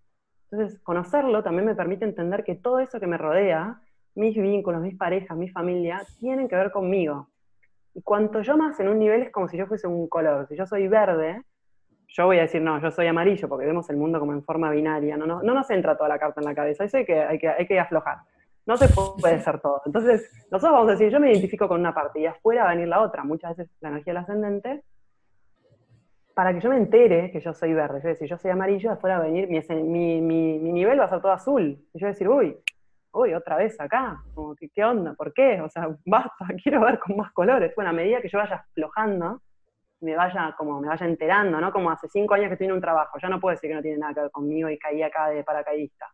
[0.52, 3.82] Entonces, conocerlo también me permite entender que todo eso que me rodea,
[4.14, 7.30] mis vínculos, mis parejas, mi familia, tienen que ver conmigo.
[7.94, 10.48] Y cuanto yo más en un nivel es como si yo fuese un color.
[10.48, 11.42] Si yo soy verde,
[12.08, 14.70] yo voy a decir, no, yo soy amarillo, porque vemos el mundo como en forma
[14.70, 15.18] binaria.
[15.18, 16.84] No, no, no nos entra toda la carta en la cabeza.
[16.84, 18.20] Eso hay que, hay que, hay que aflojar.
[18.66, 19.82] No se puede ser todo.
[19.86, 22.74] Entonces, nosotros vamos a decir, yo me identifico con una parte y afuera va a
[22.74, 23.24] venir la otra.
[23.24, 24.84] Muchas veces la energía ascendente
[26.36, 28.02] para que yo me entere que yo soy verde.
[28.04, 31.10] Yo decir, yo soy amarillo, afuera va a venir, mi, mi, mi, nivel va a
[31.10, 31.64] ser todo azul.
[31.94, 32.58] Y yo voy a decir, uy,
[33.14, 34.22] uy, otra vez acá.
[34.34, 35.14] Como, ¿qué, ¿Qué onda?
[35.14, 35.62] ¿Por qué?
[35.62, 37.74] O sea, basta, quiero ver con más colores.
[37.76, 39.42] Bueno, a medida que yo vaya aflojando,
[40.02, 41.72] me vaya, como me vaya enterando, ¿no?
[41.72, 43.82] Como hace cinco años que estoy en un trabajo, ya no puedo decir que no
[43.82, 46.08] tiene nada que ver conmigo y caí acá de paracaidista.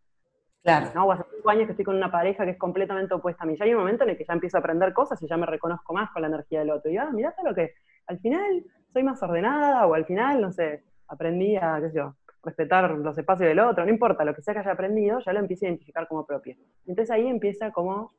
[0.63, 0.91] Claro.
[0.93, 1.05] ¿no?
[1.05, 3.55] O hace cinco años que estoy con una pareja que es completamente opuesta a mí.
[3.57, 5.45] Ya hay un momento en el que ya empiezo a aprender cosas y ya me
[5.45, 6.91] reconozco más con la energía del otro.
[6.91, 7.73] Y ah, mirá lo que
[8.07, 12.15] al final soy más ordenada o al final, no sé, aprendí a, qué sé yo,
[12.43, 15.39] respetar los espacios del otro, no importa, lo que sea que haya aprendido, ya lo
[15.39, 16.55] empiezo a identificar como propio.
[16.85, 18.11] Entonces ahí empieza como...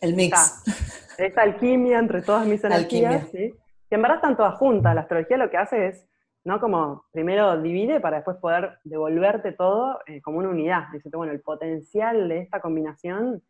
[0.00, 0.62] El mix.
[1.18, 3.54] Esta, alquimia entre todas mis energías, ¿sí?
[3.88, 4.94] que en verdad están todas juntas.
[4.94, 6.06] La astrología lo que hace es,
[6.46, 6.60] ¿no?
[6.60, 10.84] Como primero divide para después poder devolverte todo eh, como una unidad.
[10.92, 13.42] Dice, bueno, el potencial de esta combinación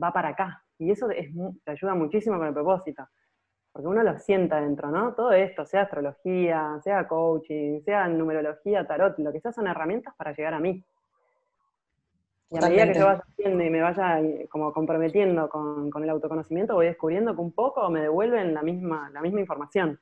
[0.00, 0.62] va para acá.
[0.78, 1.28] Y eso es,
[1.64, 3.08] te ayuda muchísimo con el propósito
[3.72, 5.14] porque uno lo sienta dentro, ¿no?
[5.14, 10.34] Todo esto, sea astrología, sea coaching, sea numerología, tarot, lo que sea son herramientas para
[10.34, 10.84] llegar a mí.
[12.50, 16.10] Y a medida que yo vaya haciendo y me vaya eh, como comprometiendo con, el
[16.10, 20.00] autoconocimiento, voy descubriendo que un poco me devuelven la misma, la misma información,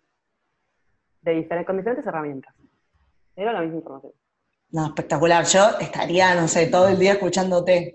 [1.30, 2.54] de con diferentes herramientas,
[3.34, 4.12] pero la misma información.
[4.70, 5.46] No, espectacular.
[5.46, 7.94] Yo estaría, no sé, todo el día escuchándote.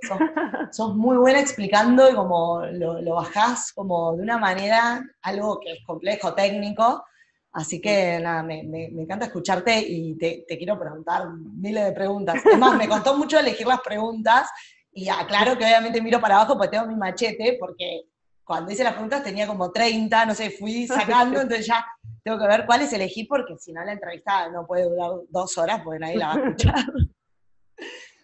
[0.71, 5.85] Sos, muy buena explicando y como lo, bajás como de una manera, algo que es
[5.85, 7.03] complejo, técnico.
[7.51, 12.41] Así que nada, me, encanta escucharte y te, quiero preguntar miles de preguntas.
[12.43, 14.49] Además, me costó mucho elegir las preguntas
[14.91, 18.05] y aclaro que obviamente miro para abajo porque tengo mi machete, porque
[18.43, 21.85] cuando hice las preguntas tenía como 30, no sé, fui sacando, entonces ya
[22.23, 25.81] tengo que ver cuáles elegí porque si no la entrevista no puede durar dos horas
[25.83, 26.85] porque nadie la va a escuchar.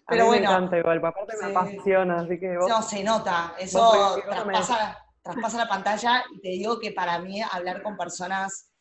[0.07, 0.49] Pero bueno.
[0.49, 5.69] Me encanta igual, aparte me apasiona, así que No, se nota, eso traspasa, traspasa la
[5.69, 8.71] pantalla y te digo que para mí hablar con personas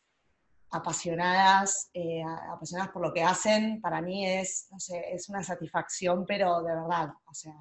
[0.71, 6.25] apasionadas, eh, apasionadas por lo que hacen, para mí es, no sé, es una satisfacción,
[6.25, 7.53] pero de verdad, o sea,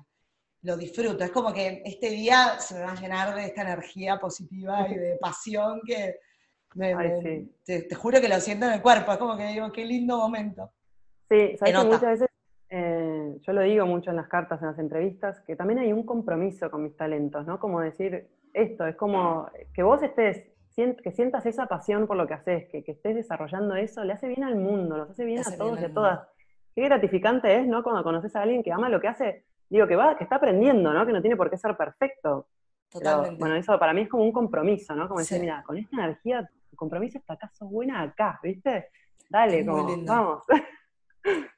[0.62, 1.24] lo disfruto.
[1.24, 4.94] Es como que este día se me va a llenar de esta energía positiva y
[4.94, 6.18] de pasión que
[7.64, 9.12] te, juro que lo siento en el cuerpo.
[9.12, 10.70] Es como que digo, qué lindo momento.
[11.28, 12.28] Sí, sabes que muchas veces,
[12.70, 16.04] eh, yo lo digo mucho en las cartas, en las entrevistas, que también hay un
[16.04, 17.58] compromiso con mis talentos, ¿no?
[17.58, 20.42] Como decir, esto, es como que vos estés
[21.02, 24.44] que sientas esa pasión por lo que haces, que, estés desarrollando eso, le hace bien
[24.44, 26.20] al mundo, nos hace bien a todos y a todas.
[26.74, 27.82] Qué gratificante es, ¿no?
[27.82, 30.92] Cuando conoces a alguien que ama lo que hace, digo, que va, que está aprendiendo,
[30.92, 31.06] ¿no?
[31.06, 32.48] Que no tiene por qué ser perfecto.
[32.90, 33.38] Totalmente.
[33.38, 35.06] bueno, eso para mí es como un compromiso, ¿no?
[35.08, 38.88] Como decir, mira, con esta energía, tu compromiso está acá, sos buena acá, ¿viste?
[39.28, 40.42] Dale, como, vamos.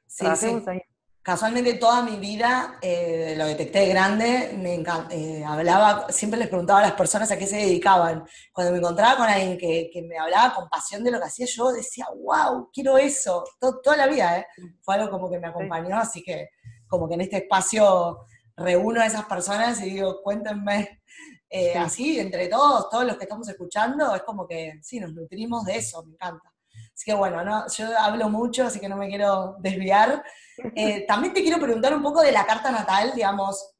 [0.05, 0.61] Sí, sí.
[0.67, 0.81] Ahí.
[1.23, 6.79] Casualmente toda mi vida, eh, lo detecté grande, me encanta, eh, hablaba, siempre les preguntaba
[6.79, 8.25] a las personas a qué se dedicaban.
[8.51, 11.45] Cuando me encontraba con alguien que, que me hablaba con pasión de lo que hacía,
[11.45, 14.47] yo decía, wow, quiero eso, toda la vida, ¿eh?
[14.81, 16.49] Fue algo como que me acompañó, así que
[16.91, 18.27] como que en este espacio
[18.57, 21.01] reúno a esas personas y digo, cuéntenme,
[21.49, 25.63] eh, así, entre todos, todos los que estamos escuchando, es como que sí, nos nutrimos
[25.63, 26.53] de eso, me encanta.
[26.93, 30.23] Así que bueno, no, yo hablo mucho, así que no me quiero desviar.
[30.75, 33.71] Eh, también te quiero preguntar un poco de la carta natal, digamos,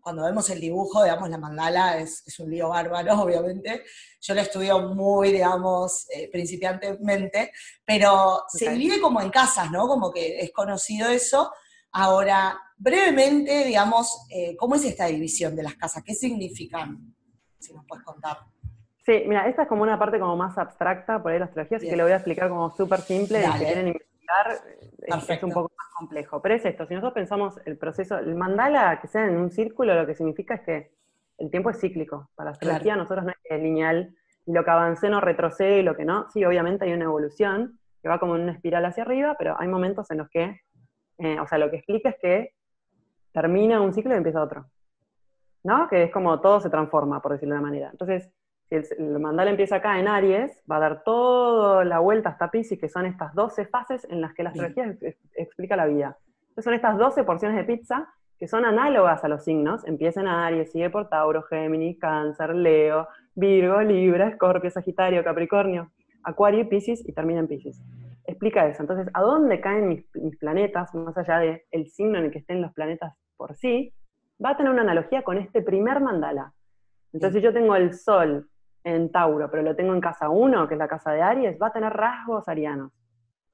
[0.00, 3.84] cuando vemos el dibujo, digamos, la mandala es, es un lío bárbaro, obviamente.
[4.20, 7.52] Yo lo estudio muy, digamos, eh, principiantemente,
[7.84, 9.86] pero se divide como en casas, ¿no?
[9.86, 11.52] Como que es conocido eso.
[11.92, 16.02] Ahora, brevemente, digamos, eh, ¿cómo es esta división de las casas?
[16.04, 17.14] ¿Qué significan?
[17.58, 18.38] Si nos puedes contar.
[19.04, 21.88] Sí, mira, esta es como una parte como más abstracta por ahí la astrología, así
[21.88, 24.60] que lo voy a explicar como súper simple, y si quieren investigar
[25.00, 26.42] es, un poco más complejo.
[26.42, 29.94] Pero es esto, si nosotros pensamos el proceso, el mandala que sea en un círculo,
[29.94, 30.92] lo que significa es que
[31.38, 32.28] el tiempo es cíclico.
[32.34, 35.96] Para la astrología nosotros no es lineal, y lo que avancé no retrocede y lo
[35.96, 36.28] que no.
[36.30, 39.68] Sí, obviamente hay una evolución que va como en una espiral hacia arriba, pero hay
[39.68, 40.60] momentos en los que
[41.18, 42.54] eh, o sea, lo que explica es que
[43.32, 44.66] termina un ciclo y empieza otro.
[45.64, 45.88] ¿No?
[45.88, 47.90] Que es como todo se transforma, por decirlo de una manera.
[47.90, 48.32] Entonces,
[48.68, 52.78] si el, mandala empieza acá en Aries, va a dar toda la vuelta hasta Pisces,
[52.78, 54.96] que son estas 12 fases en las que la astrología
[55.34, 56.16] explica la vida.
[56.40, 59.84] Entonces son estas 12 porciones de pizza que son análogas a los signos.
[59.86, 65.90] Empieza en Aries, sigue por Tauro, Géminis, Cáncer, Leo, Virgo, Libra, Escorpio, Sagitario, Capricornio.
[66.22, 67.82] Acuario y Pisces y termina en Pisces.
[68.28, 68.82] Explica eso.
[68.82, 72.74] Entonces, ¿a dónde caen mis, planetas, más allá del signo en el que estén los
[72.74, 73.94] planetas por sí?
[74.44, 76.52] Va a tener una analogía con este primer mandala.
[77.14, 78.46] Entonces, si yo tengo el Sol
[78.84, 81.68] en Tauro, pero lo tengo en casa 1, que es la casa de Aries, va
[81.68, 82.92] a tener rasgos arianos.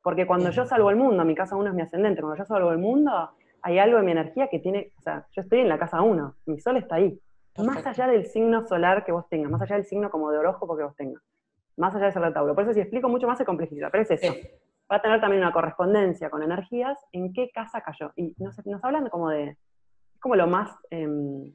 [0.03, 2.71] Porque cuando yo salgo al mundo, mi casa 1 es mi ascendente, cuando yo salgo
[2.71, 3.31] al mundo,
[3.63, 6.35] hay algo de mi energía que tiene, o sea, yo estoy en la casa 1,
[6.47, 7.17] mi sol está ahí.
[7.59, 10.77] Más allá del signo solar que vos tengas, más allá del signo como de horóscopo
[10.77, 11.23] que vos tengas,
[11.77, 12.57] más allá de ser de Tauro.
[12.57, 14.35] Por eso si explico mucho más se complejiza, pero es eso.
[14.91, 18.13] Va a tener también una correspondencia con energías en qué casa cayó.
[18.17, 21.53] Y nos, nos hablan como de, es como lo más, em,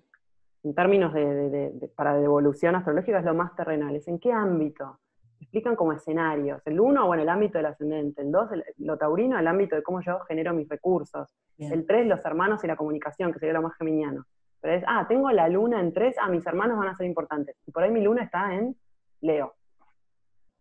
[0.63, 4.99] en términos de, para devolución astrológica, es lo más terrenal, es en qué ámbito
[5.39, 6.61] explican como escenarios.
[6.65, 8.21] El uno, bueno, el ámbito del ascendente.
[8.21, 11.33] El dos, lo taurino, el ámbito de cómo yo genero mis recursos.
[11.57, 14.25] El tres, los hermanos y la comunicación, que sería lo más geminiano.
[14.61, 17.55] Pero es, ah, tengo la luna en tres, ah, mis hermanos van a ser importantes.
[17.65, 18.75] Y por ahí mi luna está en
[19.21, 19.55] Leo.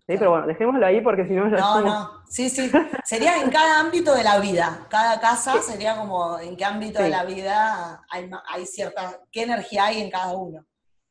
[0.09, 2.71] Sí, pero bueno, dejémoslo ahí porque si no ya No, no, sí, sí.
[3.05, 4.87] Sería en cada ámbito de la vida.
[4.89, 9.85] Cada casa sería como en qué ámbito de la vida hay, hay cierta, qué energía
[9.85, 10.65] hay en cada uno.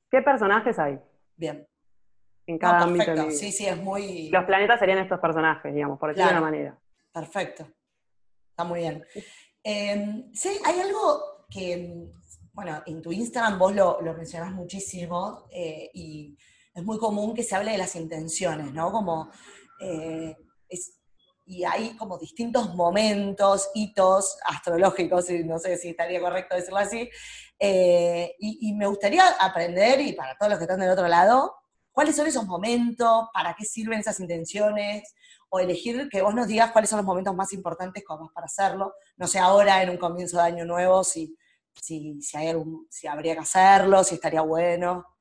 [0.10, 1.00] ¿Qué personajes hay?
[1.36, 1.68] Bien
[2.48, 3.30] en cada ámbito.
[3.32, 4.30] Sí, sí, es muy...
[4.30, 6.80] Los planetas serían estos personajes, digamos, por decirlo de una manera.
[7.12, 7.68] Perfecto.
[8.50, 9.06] Está muy bien.
[9.62, 12.08] Em, sí, hay algo que,
[12.54, 16.38] bueno, en tu Instagram vos lo, lo mencionás muchísimo eh, y
[16.78, 18.92] es muy común que se hable de las intenciones, ¿no?
[18.92, 19.32] Como,
[19.82, 20.36] eh,
[21.48, 27.10] y hay como distintos momentos, hitos astrológicos, y no sé si estaría correcto decirlo así,
[27.58, 31.56] eh, y, me gustaría aprender, y para todos los que están del otro lado,
[31.92, 35.16] cuáles son esos momentos, para qué sirven esas intenciones,
[35.50, 38.94] o elegir que vos nos digas cuáles son los momentos más importantes como para hacerlo.
[39.16, 41.36] No sé ahora en un comienzo de año nuevo si,
[41.82, 45.17] si, si, hay algún, si habría que hacerlo, si estaría bueno.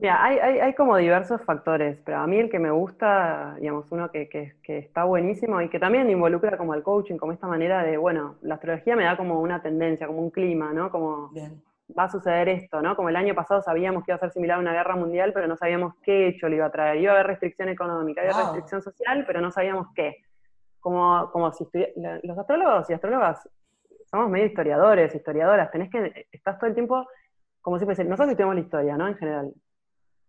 [0.00, 3.92] Mira, hay, hay, hay, como diversos factores, pero a mí el que me gusta, digamos,
[3.92, 7.46] uno que, que, que, está buenísimo y que también involucra como el coaching, como esta
[7.46, 10.90] manera de, bueno, la astrología me da como una tendencia, como un clima, ¿no?
[10.90, 11.60] Como Bien
[11.98, 12.96] va a suceder esto, ¿no?
[12.96, 15.46] Como el año pasado sabíamos que iba a ser similar a una guerra mundial, pero
[15.46, 16.98] no sabíamos qué hecho le iba a traer.
[16.98, 20.16] Iba a haber restricción económica, había restricción social, pero no sabíamos qué.
[20.80, 21.66] Como, como si
[22.22, 23.48] los astrólogos y astrólogas
[24.10, 27.06] somos medio historiadores, historiadoras, tenés que, estás todo el tiempo,
[27.60, 29.06] como si fuese, nosotros estudiamos la historia, ¿no?
[29.06, 29.52] En general.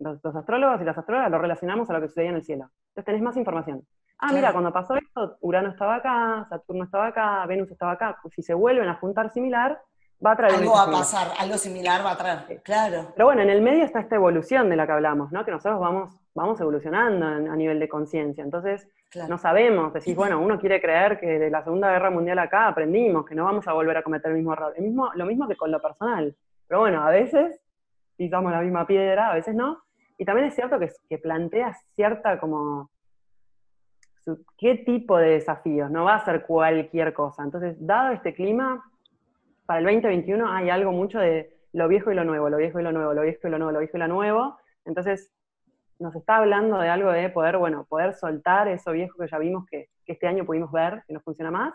[0.02, 2.70] Los, astrólogos y las astrólogas lo relacionamos a lo que sucedía en el cielo.
[2.90, 3.86] Entonces tenés más información.
[4.18, 8.20] Ah, mira, cuando pasó esto, Urano estaba acá, Saturno estaba acá, Venus estaba acá.
[8.36, 9.80] Si se vuelven a juntar similar,
[10.24, 13.12] va a traer algo va a pasar, algo similar va a traer, claro.
[13.16, 15.44] Pero bueno, en el medio está esta evolución de la que hablamos, ¿no?
[15.44, 18.44] Que nosotros vamos, vamos evolucionando a nivel de conciencia.
[18.44, 18.88] Entonces,
[19.28, 23.26] no sabemos, decís, bueno, uno quiere creer que de la Segunda Guerra Mundial acá aprendimos,
[23.26, 24.74] que no vamos a volver a cometer el mismo error.
[24.80, 26.36] mismo, lo mismo que con lo personal.
[26.68, 27.60] Pero bueno, a veces
[28.16, 29.84] pisamos la misma piedra, a veces no.
[30.18, 32.90] Y también es cierto que, plantea cierta como
[34.58, 37.44] qué tipo de desafíos, no va a ser cualquier cosa.
[37.44, 38.84] Entonces, dado este clima,
[39.66, 42.84] para el 2021 hay algo mucho de lo viejo y lo nuevo, lo viejo y
[42.84, 44.58] lo nuevo, lo viejo y lo nuevo, lo viejo y lo nuevo.
[44.86, 45.34] Entonces,
[46.00, 49.66] nos está hablando de algo de poder, bueno, poder soltar eso viejo que ya vimos
[49.70, 51.74] que, este año pudimos ver que no funciona más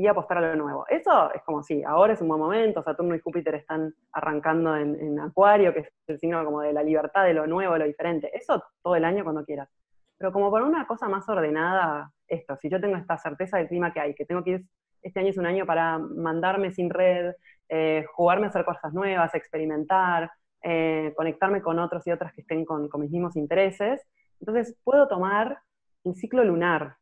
[0.00, 0.84] y apostar a lo nuevo.
[0.88, 4.94] Eso es como si ahora es un buen momento, Saturno y Júpiter están arrancando en,
[5.00, 7.84] en, Acuario, que es el signo como de la libertad, de lo nuevo, de lo
[7.86, 8.30] diferente.
[8.34, 9.68] Eso todo el año cuando quieras.
[10.16, 13.92] Pero como por una cosa más ordenada, esto, si yo tengo esta certeza del clima
[13.92, 14.64] que hay, que tengo que ir
[15.02, 17.34] este año es un año para mandarme sin red,
[17.68, 20.30] eh, jugarme a hacer cosas nuevas, experimentar,
[20.62, 24.06] eh, conectarme con otros y otras que estén con, mis mismos intereses.
[24.40, 25.58] Entonces puedo tomar
[26.02, 26.96] un ciclo lunar.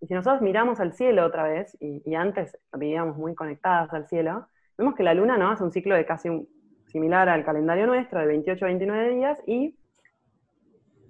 [0.00, 4.46] Y si nosotros miramos al cielo otra vez, y, antes vivíamos muy conectadas al cielo,
[4.76, 6.28] vemos que la luna no hace un ciclo de casi
[6.86, 9.76] similar al calendario nuestro, de 28 a 29 días, y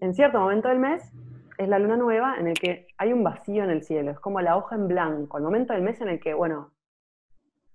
[0.01, 1.13] en cierto momento del mes
[1.59, 4.41] es la luna nueva en el que hay un vacío en el cielo, es como
[4.41, 6.73] la hoja en blanco, el momento del mes en el que, bueno,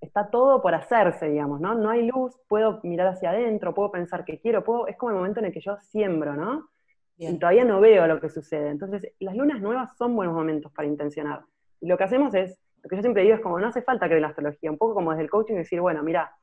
[0.02, 1.76] está todo por hacerse, digamos, ¿no?
[1.76, 5.18] No hay luz, puedo mirar hacia adentro, puedo pensar que quiero, puedo, es como el
[5.18, 6.70] momento en el que yo siembro, ¿no?
[7.18, 8.70] Y todavía no veo lo que sucede.
[8.70, 11.42] Entonces, las lunas nuevas son buenos momentos para intencionar.
[11.80, 14.08] Y lo que hacemos es, lo que yo siempre digo es como, no hace falta
[14.08, 16.36] creer en la astrología, un poco como desde el coaching decir, bueno, mira,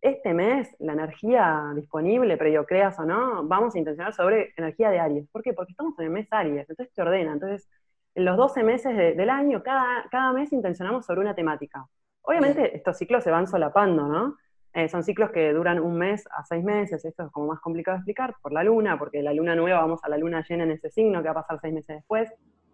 [0.00, 4.90] este mes la energía disponible, pero yo creas o no, vamos a intencionar sobre energía
[4.90, 5.28] de Aries.
[5.30, 5.54] ¿Por qué?
[5.54, 7.32] Porque estamos en el mes Aries, entonces te ordena.
[7.32, 7.68] Entonces,
[8.14, 11.86] en los 12 meses del año, cada, cada mes intencionamos sobre una temática.
[12.22, 14.36] Obviamente estos ciclos se van solapando, ¿no?
[14.76, 17.96] Eh, son ciclos que duran un mes a seis meses, esto es como más complicado
[17.96, 20.72] de explicar, por la luna, porque la luna nueva vamos a la luna llena en
[20.72, 22.28] ese signo, que va a pasar seis meses después,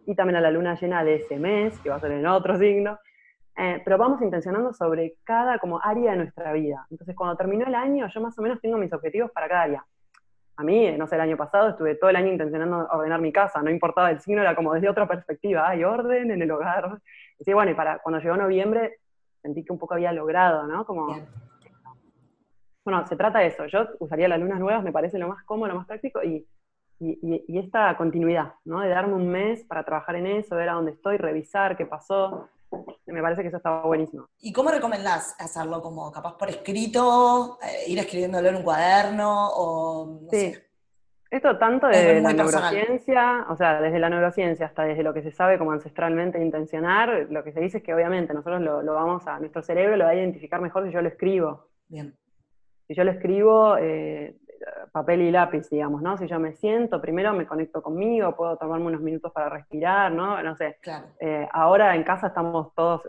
[0.07, 2.57] y también a la luna llena de ese mes, que va a ser en otro
[2.57, 2.99] signo.
[3.55, 6.87] Eh, pero vamos intencionando sobre cada como área de nuestra vida.
[6.91, 9.85] Entonces, cuando terminó el año, yo más o menos tengo mis objetivos para cada área.
[10.57, 13.63] a mí, no sé, el año pasado estuve todo el año intencionando ordenar mi casa,
[13.63, 16.99] no importaba el signo, era como desde otra perspectiva, hay orden en el hogar.
[17.39, 19.01] Y sí, bueno, y para cuando llegó noviembre
[19.43, 20.85] sentí que un poco había logrado, ¿no?
[20.85, 21.19] Como,
[22.85, 25.69] bueno, se trata de eso, yo usaría las lunas nuevas, me parece lo más cómodo,
[25.69, 26.47] lo más práctico, y,
[26.99, 28.81] y, esta continuidad, ¿no?
[28.81, 32.49] De darme un mes para trabajar en eso, ver a dónde estoy, revisar qué pasó,
[33.07, 34.29] me parece que eso estaba buenísimo.
[34.38, 35.83] ¿Y cómo recomendás hacerlo?
[35.83, 40.55] ¿Como capaz por escrito, eh, ir escribiéndolo en un cuaderno o sí.
[41.31, 45.31] Esto tanto desde la neurociencia, o sea, desde la neurociencia hasta desde lo que se
[45.31, 49.38] sabe como ancestralmente intencionar, lo que se dice es que obviamente nosotros lo, vamos a,
[49.38, 51.69] nuestro cerebro lo va a identificar mejor si yo lo escribo.
[51.87, 52.16] Bien.
[52.90, 54.35] Si yo lo escribo, eh,
[54.90, 56.18] papel y lápiz, digamos, ¿no?
[56.18, 60.42] Si yo me siento, primero me conecto conmigo, puedo tomarme unos minutos para respirar, ¿no?
[60.42, 60.76] No sé.
[61.20, 63.09] Eh, ahora en casa estamos todos,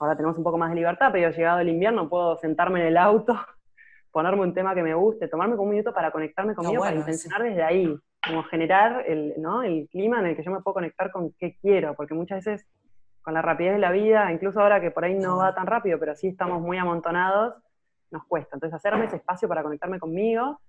[0.00, 2.96] ahora tenemos un poco más de libertad, pero llegado el invierno puedo sentarme en el
[2.96, 3.38] auto,
[4.10, 7.44] ponerme un tema que me guste, tomarme como un minuto para conectarme conmigo, para intencionar
[7.44, 9.62] desde ahí, como generar el, ¿no?
[9.62, 12.66] el clima en el que yo me puedo conectar con qué quiero, porque muchas veces
[13.22, 16.00] con la rapidez de la vida, incluso ahora que por ahí no va tan rápido,
[16.00, 17.54] pero sí estamos muy amontonados,
[18.10, 18.56] nos cuesta.
[18.56, 20.60] Entonces, hacerme ese espacio para conectarme conmigo.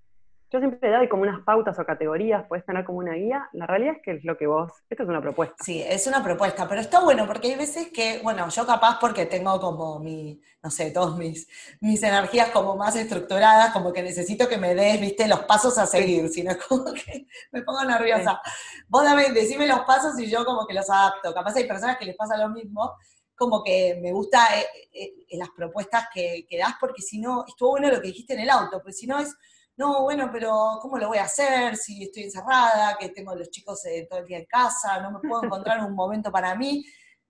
[0.52, 3.48] Yo siempre doy como unas pautas o categorías, puedes tener como una guía.
[3.54, 4.72] La realidad es que es lo que vos.
[4.90, 5.56] Esto es una propuesta.
[5.64, 9.28] Sí, es una propuesta, pero está bueno porque hay veces que, bueno, yo capaz porque
[9.28, 11.48] tengo como mi, no sé, todas mis,
[11.82, 15.86] mis energías como más estructuradas, como que necesito que me des, viste, los pasos a
[15.86, 18.42] seguir, si no es como que me pongo nerviosa.
[18.88, 21.32] Vos dame, decime los pasos y yo como que los adapto.
[21.32, 22.96] Capaz hay personas que les pasa lo mismo
[23.40, 27.90] como que me gusta eh, eh, las propuestas que, das, porque si no, estuvo bueno
[27.90, 29.34] lo que dijiste en el auto, porque si no es,
[29.78, 33.86] no, bueno, pero ¿cómo lo voy a hacer si estoy encerrada, que tengo los chicos
[33.86, 36.84] eh, todo el día en casa, no me puedo encontrar un momento para mí?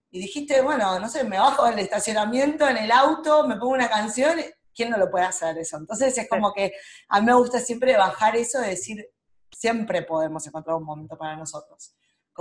[0.10, 3.88] Y dijiste, bueno, no sé, me bajo del estacionamiento en el auto, me pongo una
[3.88, 4.40] canción,
[4.74, 5.78] ¿quién no lo puede hacer eso?
[5.78, 6.74] Entonces es como que
[7.10, 9.08] a mí me gusta siempre bajar eso de decir,
[9.52, 11.94] siempre podemos encontrar un momento para nosotros.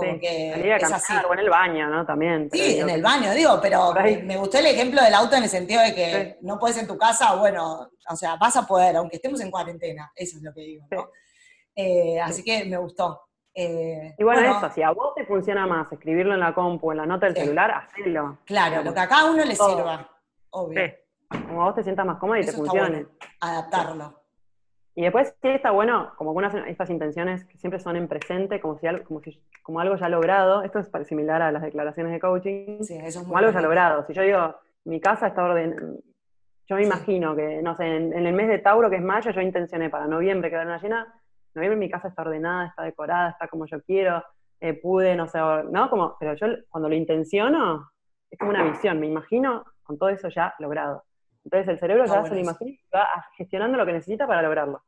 [0.05, 1.13] Como que es así.
[1.27, 2.05] O en el baño, ¿no?
[2.05, 2.49] También.
[2.51, 5.81] Sí, en el baño, digo, pero me gustó el ejemplo del auto en el sentido
[5.81, 9.41] de que no puedes en tu casa, bueno, o sea, vas a poder, aunque estemos
[9.41, 11.09] en cuarentena, eso es lo que digo, ¿no?
[11.75, 13.21] Eh, así que me gustó.
[13.53, 16.97] Eh, y bueno, eso, si a vos te funciona más escribirlo en la compu, en
[16.97, 18.39] la nota del celular, hacelo.
[18.45, 20.09] Claro, lo que a cada uno le sirva,
[20.51, 20.81] obvio.
[21.29, 23.05] Como a vos te sientas más cómodo y te funcione.
[23.39, 24.18] Adaptarlo.
[24.99, 28.77] Y después sí está bueno, como algunas estas intenciones que siempre son en presente, como
[28.77, 32.19] si algo, como si, como algo ya logrado, esto es similar a las declaraciones de
[32.19, 34.05] coaching, sí, eso es como algo ya logrado.
[34.05, 35.93] Si yo digo, mi casa está ordenada,
[36.67, 39.39] yo me imagino que, no sé, en, el mes de Tauro, que es mayo, yo
[39.39, 41.07] intencioné para noviembre que va una llena,
[41.55, 44.21] noviembre mi casa está ordenada, está decorada, está como yo quiero,
[44.59, 45.39] eh, pude, no sé,
[45.71, 45.89] ¿no?
[45.89, 47.89] Como, pero yo cuando lo intenciono,
[48.29, 51.05] es como una visión, me imagino con todo eso ya logrado.
[51.45, 53.07] Entonces el cerebro ya se lo imagina y va
[53.37, 54.83] gestionando lo que necesita para lograrlo.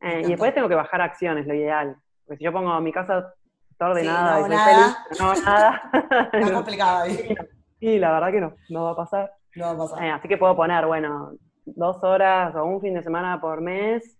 [0.00, 1.96] Eh, y después tengo que bajar acciones, lo ideal.
[2.24, 3.34] Porque si yo pongo mi casa
[3.70, 5.82] está ordenada y feliz, no nada.
[6.32, 7.34] es complicado ahí.
[7.80, 9.32] Sí, la verdad que no, no va a pasar.
[9.54, 10.04] No va a pasar.
[10.04, 11.32] Eh, así que puedo poner, bueno,
[11.64, 14.18] dos horas o un fin de semana por mes,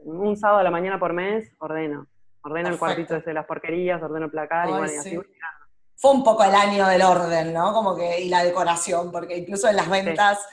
[0.00, 2.06] un sábado a la mañana por mes, ordeno.
[2.42, 5.18] Ordeno el cuartito de las porquerías, ordeno el placar y bueno, y así
[5.96, 7.72] Fue un poco el año del orden, ¿no?
[7.72, 10.46] Como que, y la decoración, porque incluso en las ventas,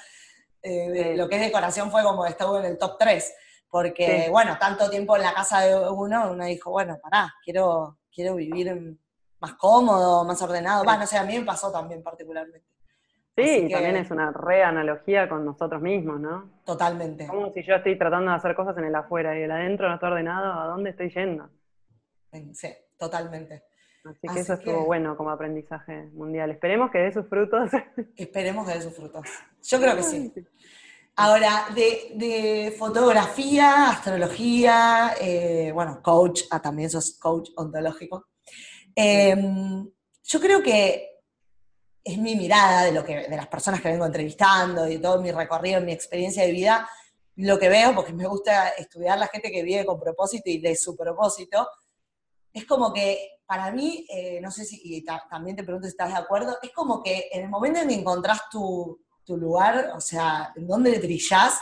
[0.64, 3.36] eh, lo que es decoración fue como estuvo en el top 3
[3.72, 8.36] porque, bueno, tanto tiempo en la casa de uno, uno dijo, bueno, pará, quiero, quiero
[8.36, 8.98] vivir
[9.40, 10.84] más cómodo, más ordenado.
[10.84, 12.68] Va, no sé, a mí me pasó también particularmente.
[13.38, 16.52] Sí, también es una reanalogía con nosotros mismos, ¿no?
[16.66, 17.26] Totalmente.
[17.28, 19.96] Como si yo estoy tratando de hacer cosas en el afuera y el adentro no
[19.96, 21.50] está ordenado, ¿a dónde estoy yendo?
[22.54, 23.64] Sí, totalmente.
[24.04, 26.52] Así que eso estuvo bueno como aprendizaje mundial.
[26.52, 27.72] Esperemos que dé sus frutos.
[28.18, 29.26] Esperemos que dé sus frutos.
[29.64, 30.34] Yo creo que sí.
[31.16, 38.28] Ahora, de, fotografía, astrología, eh, bueno, coach, ah, también sos coach ontológico.
[38.96, 39.90] Em,
[40.24, 41.20] yo creo que
[42.04, 45.32] es mi mirada de, lo que, de las personas que vengo entrevistando y todo mi
[45.32, 46.90] recorrido, mi experiencia de vida,
[47.36, 50.76] lo que veo, porque me gusta estudiar la gente que vive con propósito y de
[50.76, 51.68] su propósito,
[52.54, 56.10] es como que para mí, eh, no sé si, y también te pregunto si estás
[56.10, 60.02] de acuerdo, es como que en el momento en que encontrás tu, tu lugar, o
[60.02, 61.60] sea, en dónde brillás,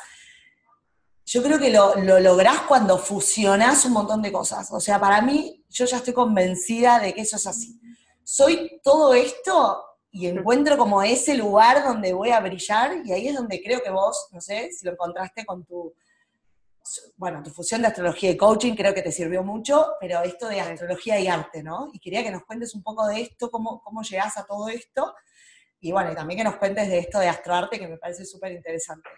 [1.25, 4.71] yo creo que lo, lo lográs cuando fusionás un montón de cosas.
[4.71, 7.79] O sea, para mí, yo ya estoy convencida de que eso es así.
[8.23, 13.35] Soy todo esto y encuentro como ese lugar donde voy a brillar y ahí es
[13.35, 15.93] donde creo que vos, no sé, si lo encontraste con tu,
[17.15, 20.61] bueno, tu fusión de astrología y coaching creo que te sirvió mucho, pero esto de
[20.61, 21.89] astrología y arte, ¿no?
[21.93, 25.13] Y quería que nos cuentes un poco de esto, cómo, cómo llegás a todo esto
[25.81, 28.51] y bueno, y también que nos cuentes de esto de astroarte, que me parece súper
[28.51, 29.09] interesante.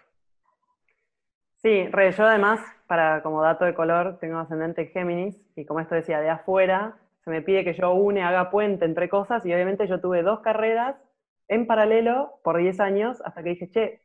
[1.62, 5.94] Sí, re, yo además para como dato de color, tengo ascendente Géminis, y como esto
[5.94, 9.86] decía, de afuera, se me pide que yo une, haga puente entre cosas, y obviamente
[9.86, 10.96] yo tuve dos carreras
[11.48, 14.02] en paralelo por 10 años, hasta que dije, che,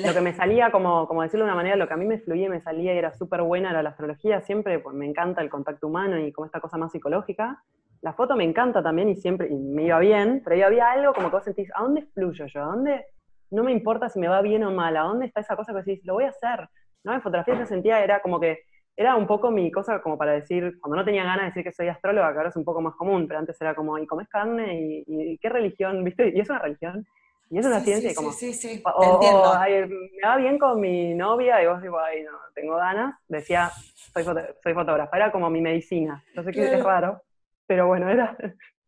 [0.00, 2.18] lo que me salía, como, como decirlo de una manera, lo que a mí me
[2.18, 5.42] fluía y me salía y era súper buena era la astrología, siempre pues, me encanta
[5.42, 7.62] el contacto humano y como esta cosa más psicológica.
[8.04, 11.14] La foto me encanta también y siempre, y me iba bien, pero ahí había algo
[11.14, 12.62] como que vos sentís, ¿a dónde fluyo yo?
[12.62, 13.06] ¿A dónde?
[13.50, 15.78] No me importa si me va bien o mal, ¿a dónde está esa cosa que
[15.78, 16.68] decís, lo voy a hacer?
[17.02, 17.14] ¿No?
[17.14, 18.58] En fotografía se sentía, era como que,
[18.94, 21.72] era un poco mi cosa como para decir, cuando no tenía ganas de decir que
[21.72, 24.28] soy astróloga, que ahora es un poco más común, pero antes era como, ¿y comes
[24.28, 24.78] carne?
[24.78, 26.04] ¿Y, y qué religión?
[26.04, 26.28] ¿Viste?
[26.28, 27.06] ¿Y es una religión?
[27.48, 31.66] Y es una ciencia como, sí, sí, o, me va bien con mi novia y
[31.66, 33.14] vos digo, ay, no, tengo ganas.
[33.28, 33.70] Decía,
[34.12, 34.24] soy,
[34.62, 36.22] soy fotógrafa, era como mi medicina.
[36.34, 37.22] No sé qué es raro,
[37.66, 38.36] pero bueno, era,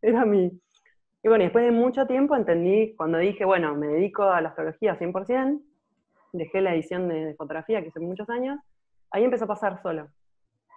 [0.02, 0.50] era mi...
[1.22, 4.98] Y bueno, después de mucho tiempo entendí, cuando dije, bueno, me dedico a la astrología
[4.98, 5.60] 100%,
[6.32, 8.60] dejé la edición de, fotografía que hice muchos años,
[9.10, 10.08] ahí empezó a pasar solo.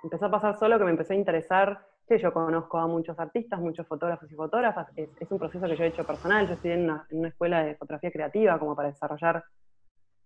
[0.04, 1.86] Empezó a pasar solo que me empecé a interesar
[2.18, 5.88] yo conozco a muchos artistas, muchos fotógrafos y fotógrafas, es, un proceso que yo he
[5.88, 9.44] hecho personal, yo estoy en una, escuela de fotografía creativa como para desarrollar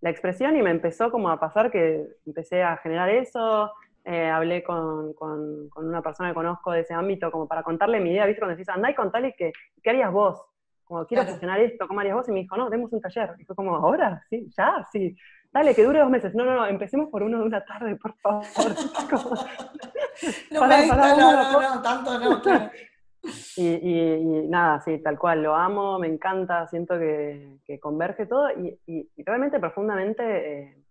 [0.00, 3.70] la expresión y me empezó como a pasar que empecé a generar eso,
[4.04, 8.10] eh, hablé con, con, una persona que conozco de ese ámbito como para contarle mi
[8.10, 8.40] idea, ¿viste?
[8.40, 9.52] Cuando decís, andá y contale que,
[9.82, 10.44] qué harías vos,
[10.84, 11.62] como quiero claro.
[11.62, 12.28] esto, ¿cómo harías vos?
[12.28, 13.34] Y me dijo, no, demos un taller.
[13.38, 14.22] Y fue como, ¿ahora?
[14.28, 15.16] Sí, ya, sí.
[15.50, 16.34] Dale, que dure dos meses.
[16.34, 18.44] No, no, no, empecemos por uno de una tarde, por favor.
[20.50, 22.42] no, me no, no, no, tanto no,
[23.56, 28.50] Y, y, nada, sí, tal cual, lo amo, me encanta, siento que, que converge todo
[28.50, 30.84] y, y realmente profundamente eh,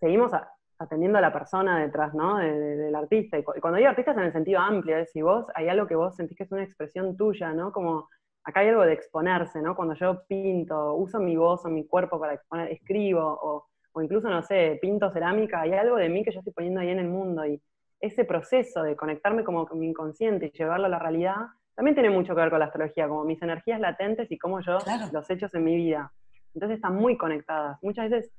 [0.00, 0.32] seguimos
[0.78, 2.38] atendiendo a la persona detrás, ¿no?
[2.38, 3.38] del artista.
[3.38, 5.96] Y, cuando digo artista es en el sentido amplio, es si vos hay algo que
[5.96, 7.72] vos sentís que es una expresión tuya, ¿no?
[7.72, 8.08] Como
[8.44, 9.74] acá hay algo de exponerse, ¿no?
[9.74, 14.28] Cuando yo pinto, uso mi voz o mi cuerpo para exponer, escribo, o, o, incluso,
[14.28, 17.08] no sé, pinto cerámica, hay algo de mí que yo estoy poniendo ahí en el
[17.08, 17.60] mundo, y
[18.00, 21.36] ese proceso de conectarme como con mi inconsciente y llevarlo a la realidad,
[21.74, 24.78] también tiene mucho que ver con la astrología, como mis energías latentes y cómo yo
[25.12, 26.10] los hechos en mi vida.
[26.54, 27.78] Entonces están muy conectadas.
[27.82, 28.32] Muchas veces,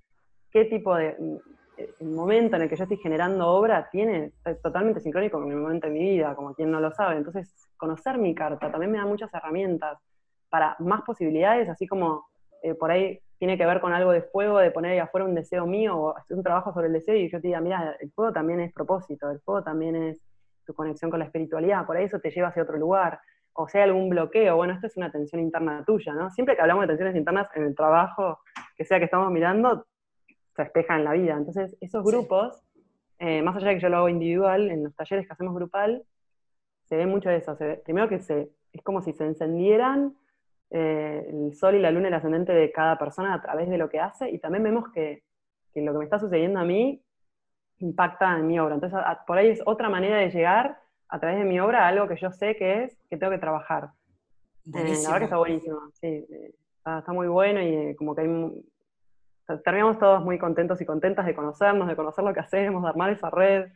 [0.51, 1.15] qué tipo de,
[1.77, 5.87] el momento en el que yo estoy generando obra tiene totalmente sincrónico con mi momento
[5.87, 7.17] de mi vida, como quien no lo sabe.
[7.17, 9.99] Entonces, conocer mi carta también me da muchas herramientas
[10.49, 12.27] para más posibilidades, así como
[12.63, 15.35] eh, por ahí tiene que ver con algo de fuego, de poner ahí afuera un
[15.35, 18.11] deseo mío o hacer un trabajo sobre el deseo y yo te diga, mira, el
[18.11, 20.19] fuego también es propósito, el fuego también es
[20.65, 23.19] tu conexión con la espiritualidad, por ahí eso te lleva hacia otro lugar.
[23.53, 26.29] O sea, algún bloqueo, bueno, esto es una tensión interna tuya, ¿no?
[26.29, 28.39] Siempre que hablamos de tensiones internas en el trabajo,
[28.75, 29.85] que sea que estamos mirando,
[30.57, 31.35] se despeja en la vida.
[31.37, 32.63] Entonces, esos grupos,
[33.19, 36.03] eh, más allá de que yo lo hago individual, en los talleres que hacemos grupal,
[36.85, 37.55] se ve mucho eso.
[37.85, 40.15] primero que se, es como si se encendieran
[40.71, 43.87] eh, el sol y la luna, el ascendente de cada persona a través de lo
[43.87, 45.23] que hace, y también vemos que,
[45.75, 47.03] lo que me está sucediendo a mí
[47.77, 48.75] impacta en mi obra.
[48.75, 52.07] Entonces, por ahí es otra manera de llegar a través de mi obra a algo
[52.07, 53.91] que yo sé que es, que tengo que trabajar.
[54.65, 56.25] Eh, la verdad que está buenísimo, sí,
[56.77, 58.27] está, está, muy bueno y como que hay
[59.63, 63.11] terminamos todos muy contentos y contentas de conocernos, de conocer lo que hacemos, de armar
[63.11, 63.67] esa red.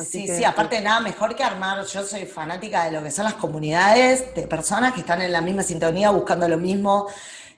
[0.00, 3.34] sí, sí, aparte nada mejor que armar, yo soy fanática de lo que son las
[3.34, 7.06] comunidades de personas que están en la misma sintonía buscando lo mismo.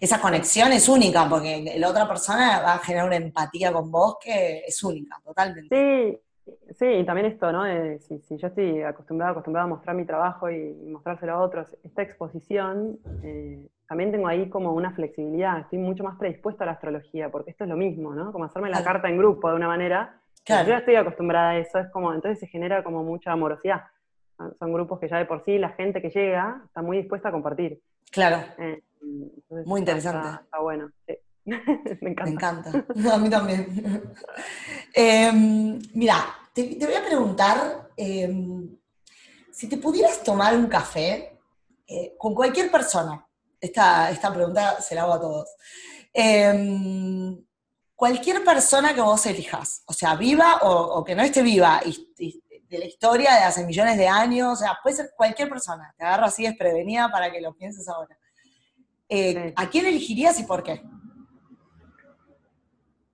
[0.01, 4.17] Esa conexión es única porque la otra persona va a generar una empatía con vos
[4.23, 5.75] que es única, totalmente.
[5.75, 7.65] Sí, sí, y también esto, ¿no?
[7.99, 13.01] si, yo estoy acostumbrada, acostumbrada a mostrar mi trabajo y, mostrárselo a otros, esta exposición
[13.25, 17.53] eh, también tengo ahí como una flexibilidad, estoy mucho más predispuesta a la astrología, porque
[17.53, 18.32] esto es lo mismo, ¿no?
[18.32, 20.20] Como hacerme la carta en grupo de una manera.
[20.47, 23.84] Yo ya estoy acostumbrada a eso, es como, entonces se genera como mucha amorosidad.
[24.59, 27.32] Son grupos que ya de por sí la gente que llega está muy dispuesta a
[27.32, 27.80] compartir.
[28.11, 28.45] Claro.
[28.59, 28.82] Eh,
[29.64, 30.28] muy interesante.
[30.45, 31.14] Está, bueno, sí.
[32.01, 32.24] Me encanta.
[32.24, 32.70] Me encanta.
[33.14, 33.66] a mí también.
[34.95, 36.16] Em, mira,
[36.53, 38.68] te, voy a preguntar, em,
[39.51, 41.39] si te pudieras tomar un café
[41.86, 43.28] eh, con cualquier persona,
[43.61, 45.57] esta, esta pregunta se la hago a todos.
[46.13, 47.37] Em,
[47.95, 51.81] cualquier persona que vos elijas, o sea, viva o, que no esté viva,
[52.69, 56.05] de la historia de hace millones de años, o sea, puede ser cualquier persona, te
[56.05, 58.17] agarro así desprevenida para que lo pienses ahora.
[59.09, 60.83] Eh, ¿A quién elegirías y por qué?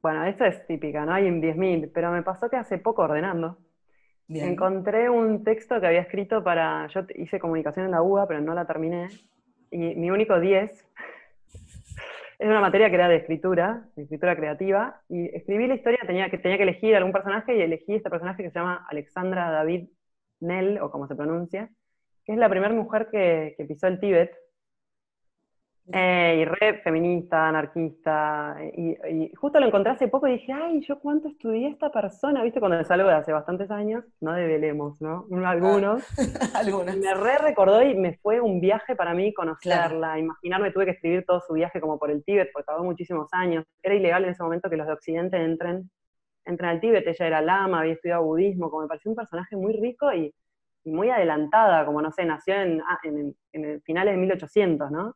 [0.03, 1.15] Bueno, esto es típica, ¿no?
[1.15, 3.59] Hay en 10.000, pero me pasó que hace poco ordenando,
[4.29, 8.55] encontré un texto que había escrito para, yo hice comunicación en la UBA, pero no
[8.55, 9.09] la terminé,
[9.75, 15.35] y mi único 10 es una materia que era de escritura, de escritura creativa, y
[15.35, 18.51] escribí la historia, tenía que, tenía que elegir algún personaje y elegí este personaje que
[18.51, 19.89] se llama Alexandra David
[20.41, 21.70] Nell, o como se pronuncia,
[22.25, 24.31] que es la primera mujer que, pisó el Tíbet.
[25.93, 30.99] Eh, y re feminista, anarquista, y, justo lo encontré hace poco y dije, ay, yo
[30.99, 35.26] cuánto estudié esta persona, viste, cuando me salgo de hace bastantes años, no develemos, ¿no?
[35.45, 36.03] Algunos.
[36.55, 36.97] Algunos.
[36.97, 41.26] Me re recordó y me fue un viaje para mí conocerla, imaginarme, tuve que escribir
[41.26, 43.66] todo su viaje como por el Tíbet, porque tardó muchísimos años.
[43.82, 45.91] Era ilegal en ese momento que los de Occidente entren,
[46.47, 49.74] entren al Tíbet, ella era lama, había estudiado budismo, como me pareció un personaje muy
[49.74, 50.35] rico y,
[50.87, 55.14] muy adelantada, como no sé, nació en, ah, en, en finales de 1800, ¿no?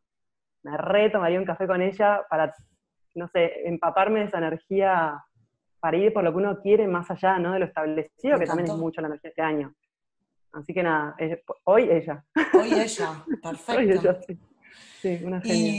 [0.62, 2.54] Me re tomaría un café con ella para,
[3.14, 5.22] no sé, empaparme de esa energía
[5.80, 7.52] para ir por lo que uno quiere más allá ¿no?
[7.52, 9.74] de lo establecido, que también es mucho la energía este año.
[10.52, 11.14] Así que nada,
[11.64, 12.24] hoy ella.
[12.54, 13.80] Hoy ella, perfecto.
[13.80, 14.38] Hoy ella, sí.
[15.00, 15.72] sí una genia.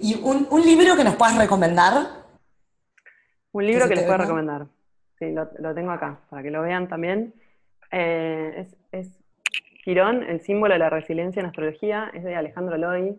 [0.00, 1.92] ¿Y, un, libro que nos puedas recomendar?
[3.52, 4.66] Un libro que, les pueda recomendar.
[5.18, 7.34] Sí, lo, tengo acá, para que lo vean también.
[7.90, 9.20] Eh, es, es
[9.84, 13.18] Girón, el símbolo de la resiliencia en astrología, es de Alejandro Loy,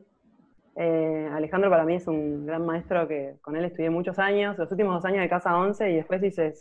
[0.76, 4.72] eh, Alejandro para mí es un gran maestro que con él estudié muchos años, los
[4.72, 6.53] últimos dos años de Casa 11 y después hice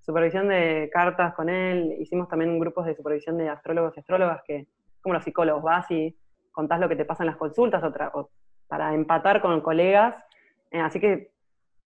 [0.00, 4.66] supervisión de cartas con él, hicimos también grupos de supervisión de astrólogos y astrólogas que,
[5.00, 6.16] como los psicólogos, vas y
[6.52, 7.82] contás lo que te pasa en las consultas
[8.12, 8.30] o,
[8.68, 10.14] para empatar con colegas,
[10.70, 11.30] eh, así que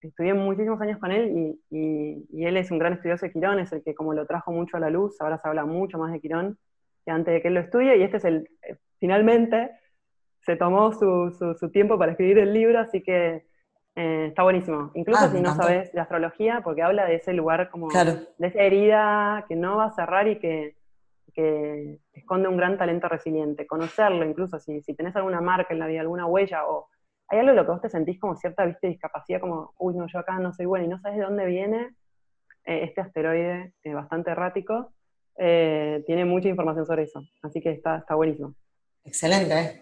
[0.01, 3.83] estudié muchísimos años con él y, él es un gran estudioso de Quirón, es el
[3.83, 6.59] que como lo trajo mucho a la luz, ahora se habla mucho más de Quirón
[7.03, 9.71] que antes de que él lo estudie y este es el, eh, finalmente,
[10.45, 13.45] se tomó su, su, tiempo para escribir el libro, así que
[13.95, 14.91] eh, está buenísimo.
[14.93, 18.59] Incluso ah, si no sabes de astrología, porque habla de ese lugar como de esa
[18.59, 20.75] herida que no va a cerrar y que,
[21.33, 23.65] que, esconde un gran talento resiliente.
[23.65, 26.89] Conocerlo, incluso si, si tenés alguna marca en la vida, alguna huella, o
[27.27, 30.05] hay algo en lo que vos te sentís como cierta ¿viste, discapacidad, como, uy, no,
[30.07, 31.95] yo acá no soy buena y no sabes de dónde viene
[32.65, 34.93] eh, este asteroide eh, bastante errático.
[35.35, 38.53] tiene mucha información sobre eso, así que está, está buenísimo.
[39.03, 39.81] Excelente, ¿eh?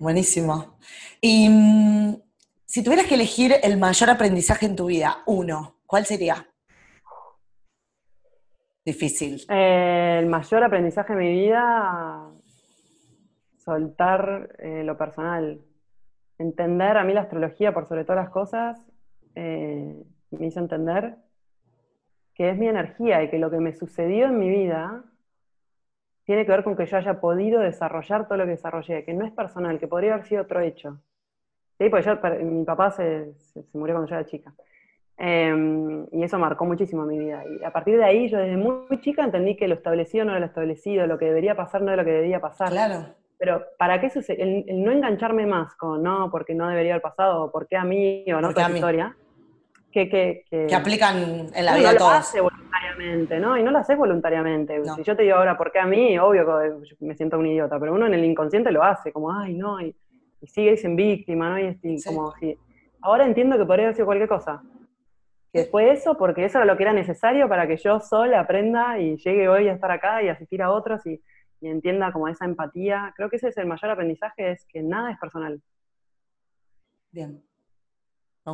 [0.00, 0.78] Buenísimo.
[1.20, 2.16] Y mm,
[2.64, 6.46] si tuvieras que elegir el mayor aprendizaje en tu vida, uno, ¿cuál sería?
[8.84, 9.42] Difícil.
[9.48, 12.30] Eh, el mayor aprendizaje en mi vida,
[13.56, 15.60] soltar eh, lo personal.
[16.38, 18.78] Entender a mí la astrología por sobre todas las cosas,
[19.34, 21.16] eh, me hizo entender
[22.34, 25.02] que es mi energía y que lo que me sucedió en mi vida
[26.26, 29.24] tiene que ver con que yo haya podido desarrollar todo lo que desarrollé, que no
[29.24, 30.98] es personal, que podría haber sido otro hecho.
[31.78, 31.88] ¿Sí?
[31.88, 33.32] Porque yo, mi papá se,
[33.72, 34.52] murió cuando yo era chica.
[35.16, 37.44] Em, y eso marcó muchísimo mi vida.
[37.44, 40.40] Y a partir de ahí, yo desde muy chica entendí que lo establecido no era
[40.40, 42.70] lo establecido, lo que debería pasar no era lo que debía pasar.
[42.70, 43.06] Claro.
[43.38, 44.42] Pero ¿para qué sucede?
[44.42, 48.24] El, no engancharme más con no, porque no debería haber pasado, o porque a mí,
[48.32, 49.16] o no, otra historia,
[49.92, 52.34] que, que, que, aplican en la vida no todos
[52.76, 53.58] voluntariamente, ¿no?
[53.58, 54.84] Y no lo haces voluntariamente.
[54.94, 56.18] Si yo te digo ahora, ¿por qué a mí?
[56.18, 56.46] Obvio
[56.98, 59.80] que me siento un idiota, pero uno en el inconsciente lo hace, como, ay, no,
[59.80, 59.94] y,
[60.42, 61.58] sigue en víctima, ¿no?
[61.58, 62.56] Y como si...
[63.00, 64.62] Ahora entiendo que podría haber sido cualquier cosa.
[65.52, 68.98] Que fue eso porque eso era lo que era necesario para que yo sola aprenda
[68.98, 71.20] y llegue hoy a estar acá y asistir a otros y,
[71.60, 73.12] y entienda como esa empatía.
[73.16, 75.60] Creo que ese es el mayor aprendizaje, es que nada es personal.
[77.10, 77.45] Bien.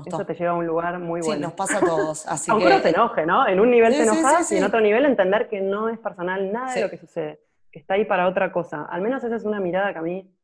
[0.07, 1.35] Eso te lleva a un lugar muy bueno.
[1.35, 2.27] Sí, nos pasa a todos.
[2.27, 2.81] Así Aunque que...
[2.81, 3.47] te enoje, ¿no?
[3.47, 6.73] En un nivel te enojas y en otro nivel entender que no es personal nada
[6.73, 7.41] de lo que sucede,
[7.71, 8.87] que está ahí para otra cosa.
[8.91, 10.35] Al menos esa es una mirada que a mí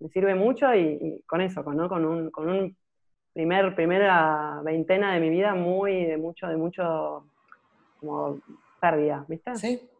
[0.00, 1.88] me sirve mucho y, con eso, con, ¿no?
[1.88, 2.76] con, un, con un
[3.34, 7.26] primer, primera veintena de mi vida muy, de mucho, de mucho,
[8.00, 8.38] como
[8.80, 9.54] pérdida, ¿viste?
[9.56, 9.90] Sí.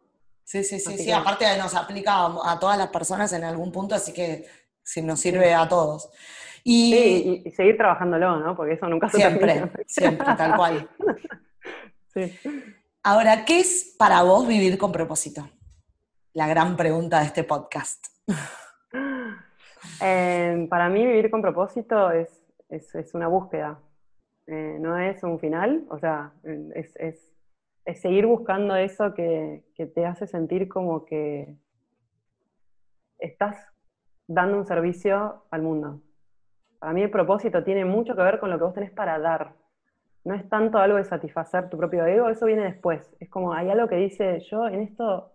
[0.45, 1.11] Sí, sí, sí, sí.
[1.11, 4.45] Aparte nos aplica a todas las personas en algún punto, así que
[4.83, 6.11] sí, nos sirve a todos.
[6.65, 8.57] Y, y, seguir trabajándolo, ¿no?
[8.57, 10.89] Porque eso nunca se Siempre, siempre, tal cual.
[12.15, 12.33] sí.
[13.03, 15.47] Ahora, ¿qué es para vos vivir con propósito?
[16.33, 18.07] La gran pregunta de este podcast.
[20.01, 23.79] Eh, para mí vivir con propósito es, es, una búsqueda,
[24.47, 26.33] eh, no es un final, o sea,
[26.75, 26.97] es,
[27.85, 31.55] es seguir buscando eso que, que, te hace sentir como que
[33.19, 33.57] estás
[34.27, 36.01] dando un servicio al mundo.
[36.85, 39.55] Para mí el propósito tiene mucho que ver con lo que vos tenés para dar.
[40.23, 43.11] No es tanto algo de satisfacer tu propio ego, eso viene después.
[43.21, 45.33] Es como, hay algo que dice, yo en esto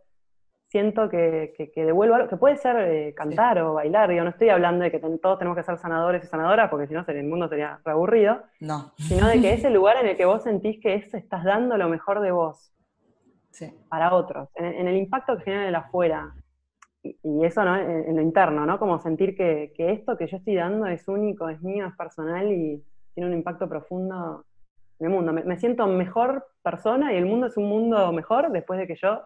[0.68, 4.50] siento que, que, devuelvo algo, que puede ser eh, cantar o bailar, yo no estoy
[4.50, 7.50] hablando de que todos tenemos que ser sanadores y sanadoras, porque si no el mundo
[7.50, 8.94] sería aburrido, no.
[9.00, 11.78] sino de que es el lugar en el que vos sentís que es, estás dando
[11.78, 12.72] lo mejor de vos
[13.90, 16.32] para otros, en, en, el impacto que genera en el afuera,
[17.04, 17.78] y eso ¿no?
[17.78, 18.78] En, lo interno, ¿no?
[18.78, 22.84] Como sentir que, esto que yo estoy dando es único, es mío, es personal y
[23.14, 24.46] tiene un impacto profundo
[25.00, 25.32] en el mundo.
[25.32, 29.22] Me, siento mejor persona y el mundo es un mundo mejor después de que yo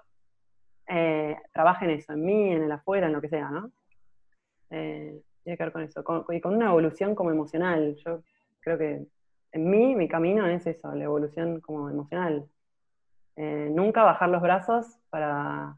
[0.88, 3.72] eh, trabaje en eso, en mí, en el afuera, en lo que sea, ¿no?
[4.70, 7.96] Eh, tiene que ver con eso, y con una evolución como emocional.
[8.06, 8.22] Yo
[8.62, 9.06] creo que
[9.52, 12.48] en mí, mi camino es eso, la evolución como emocional.
[13.36, 15.78] Eh, nunca bajar los brazos para,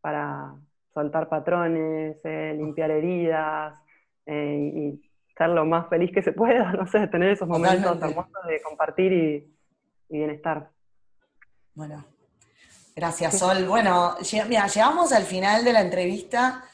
[0.00, 0.54] para
[0.92, 3.78] soltar patrones, eh, limpiar heridas
[4.26, 8.46] eh, y estar lo más feliz que se pueda, no sé, tener esos momentos hermosos
[8.46, 9.48] de compartir y,
[10.08, 10.68] bienestar.
[11.74, 12.04] Bueno,
[12.94, 13.64] gracias Sol.
[13.66, 14.14] Bueno,
[14.46, 16.64] mira, llegamos al final de la entrevista.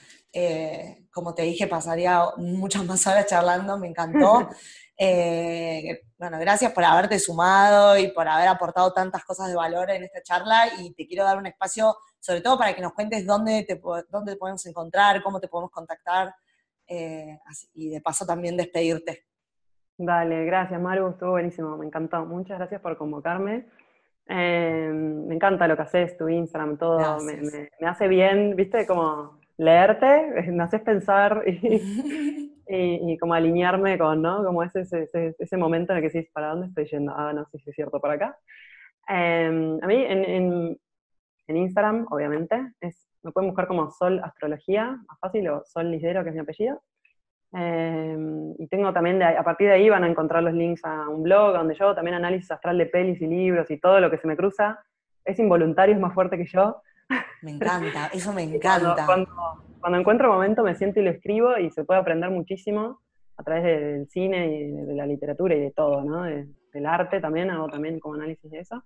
[1.13, 4.49] como te dije, pasaría muchas más horas charlando, me encantó.
[5.01, 10.03] Eh, bueno, gracias por haberte sumado y por haber aportado tantas cosas de valor en
[10.03, 13.63] esta charla y te quiero dar un espacio, sobre todo para que nos cuentes dónde
[13.63, 13.81] te,
[14.11, 16.35] dónde podemos encontrar, cómo te podemos contactar
[16.89, 17.39] eh,
[17.75, 19.27] y de paso también despedirte.
[19.97, 22.25] Dale, gracias Maru, estuvo buenísimo, me encantó.
[22.25, 23.67] Muchas gracias por convocarme.
[24.27, 27.37] Eh, me encanta lo que haces, tu Instagram, todo, me,
[27.81, 34.45] me, hace bien, viste, como leerte, me haces pensar y, y, como alinearme con, ¿no?
[34.45, 37.15] Como ese, ese, ese, momento en el que decís, ¿para dónde estoy yendo?
[37.17, 38.39] Ah, no sé si es cierto, para acá.
[39.09, 40.81] Em, a mí en, en,
[41.47, 46.23] en, Instagram, obviamente, es, me pueden buscar como Sol Astrología, más fácil, o Sol Lisdero,
[46.23, 46.83] que es mi apellido.
[47.53, 51.09] Em, y tengo también, de, a partir de ahí van a encontrar los links a
[51.09, 54.19] un blog donde yo también análisis astral de pelis y libros y todo lo que
[54.19, 54.79] se me cruza.
[55.25, 56.83] Es involuntario, es más fuerte que yo.
[57.41, 59.07] Me encanta, eso me encanta.
[59.07, 59.68] cuando, cuando
[59.99, 63.01] encuentro momento me siento y lo escribo y se puede aprender muchísimo
[63.37, 66.25] a través del cine y de la literatura y de todo, ¿no?
[66.25, 68.83] del arte también, hago también como análisis de eso.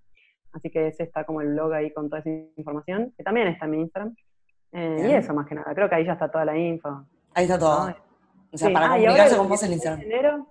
[0.52, 3.64] Así que ese está como el blog ahí con toda esa información, que también está
[3.64, 4.14] en mi Instagram.
[4.72, 7.06] Eh, y eso más que nada, creo que ahí ya está toda la info.
[7.34, 7.94] Ahí está todo.
[8.52, 10.02] O sea, para ah, comunicarse con vos en Instagram.
[10.02, 10.46] enero,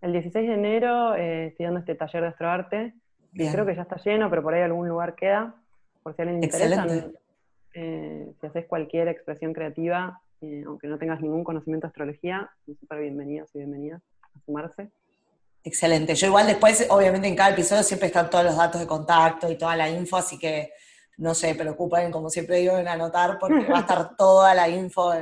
[0.00, 2.94] el 16 de enero eh, estoy dando este taller de astroarte.
[3.32, 5.54] Creo que ya está lleno, pero por ahí algún lugar queda.
[6.02, 6.86] Por si alguien le interesa,
[7.74, 12.76] eh, si haces cualquier expresión creativa, eh, aunque no tengas ningún conocimiento de astrología, son
[12.76, 14.90] súper bienvenidos y bienvenidas a sumarse.
[15.62, 16.14] Excelente.
[16.14, 19.58] Yo igual después, obviamente en cada episodio siempre están todos los datos de contacto y
[19.58, 20.72] toda la info, así que
[21.18, 25.12] no se preocupen, como siempre digo, en anotar, porque va a estar toda la info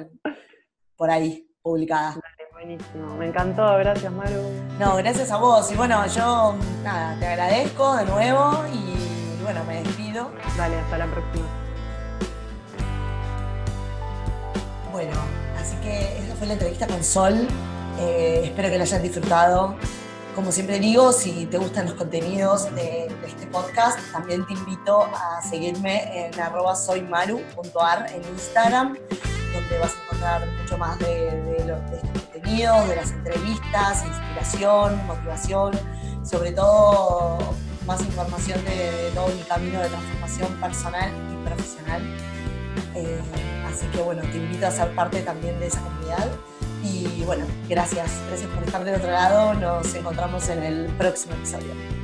[0.96, 2.14] por ahí publicada.
[2.53, 4.42] buenísimo, me encantó, gracias Maru.
[4.78, 5.70] No, gracias a vos.
[5.72, 10.30] Y bueno, yo nada, te agradezco de nuevo y bueno, me despido.
[10.57, 11.68] Dale, hasta la próxima.
[14.99, 15.14] Bueno,
[15.57, 17.46] así que esa fue la entrevista con Sol.
[18.01, 19.76] Eh, espero que la hayan disfrutado.
[20.34, 25.40] Como siempre digo, si te gustan los contenidos de, este podcast, también te invito a
[25.40, 26.32] seguirme en
[26.74, 28.99] soymaru.ar en Instagram,
[29.55, 31.28] donde vas a encontrar mucho más de,
[31.59, 35.78] estos contenidos, de las entrevistas, inspiración, motivación,
[36.24, 37.38] sobre todo
[37.86, 42.38] más información de, todo mi camino de transformación personal y profesional.
[42.99, 43.20] Eh,
[43.78, 46.26] Así que bueno, te invito a ser parte también de esa comunidad.
[46.82, 49.55] Y bueno, gracias, gracias por estar del otro lado.
[49.55, 51.97] Nos encontramos en el próximo episodio.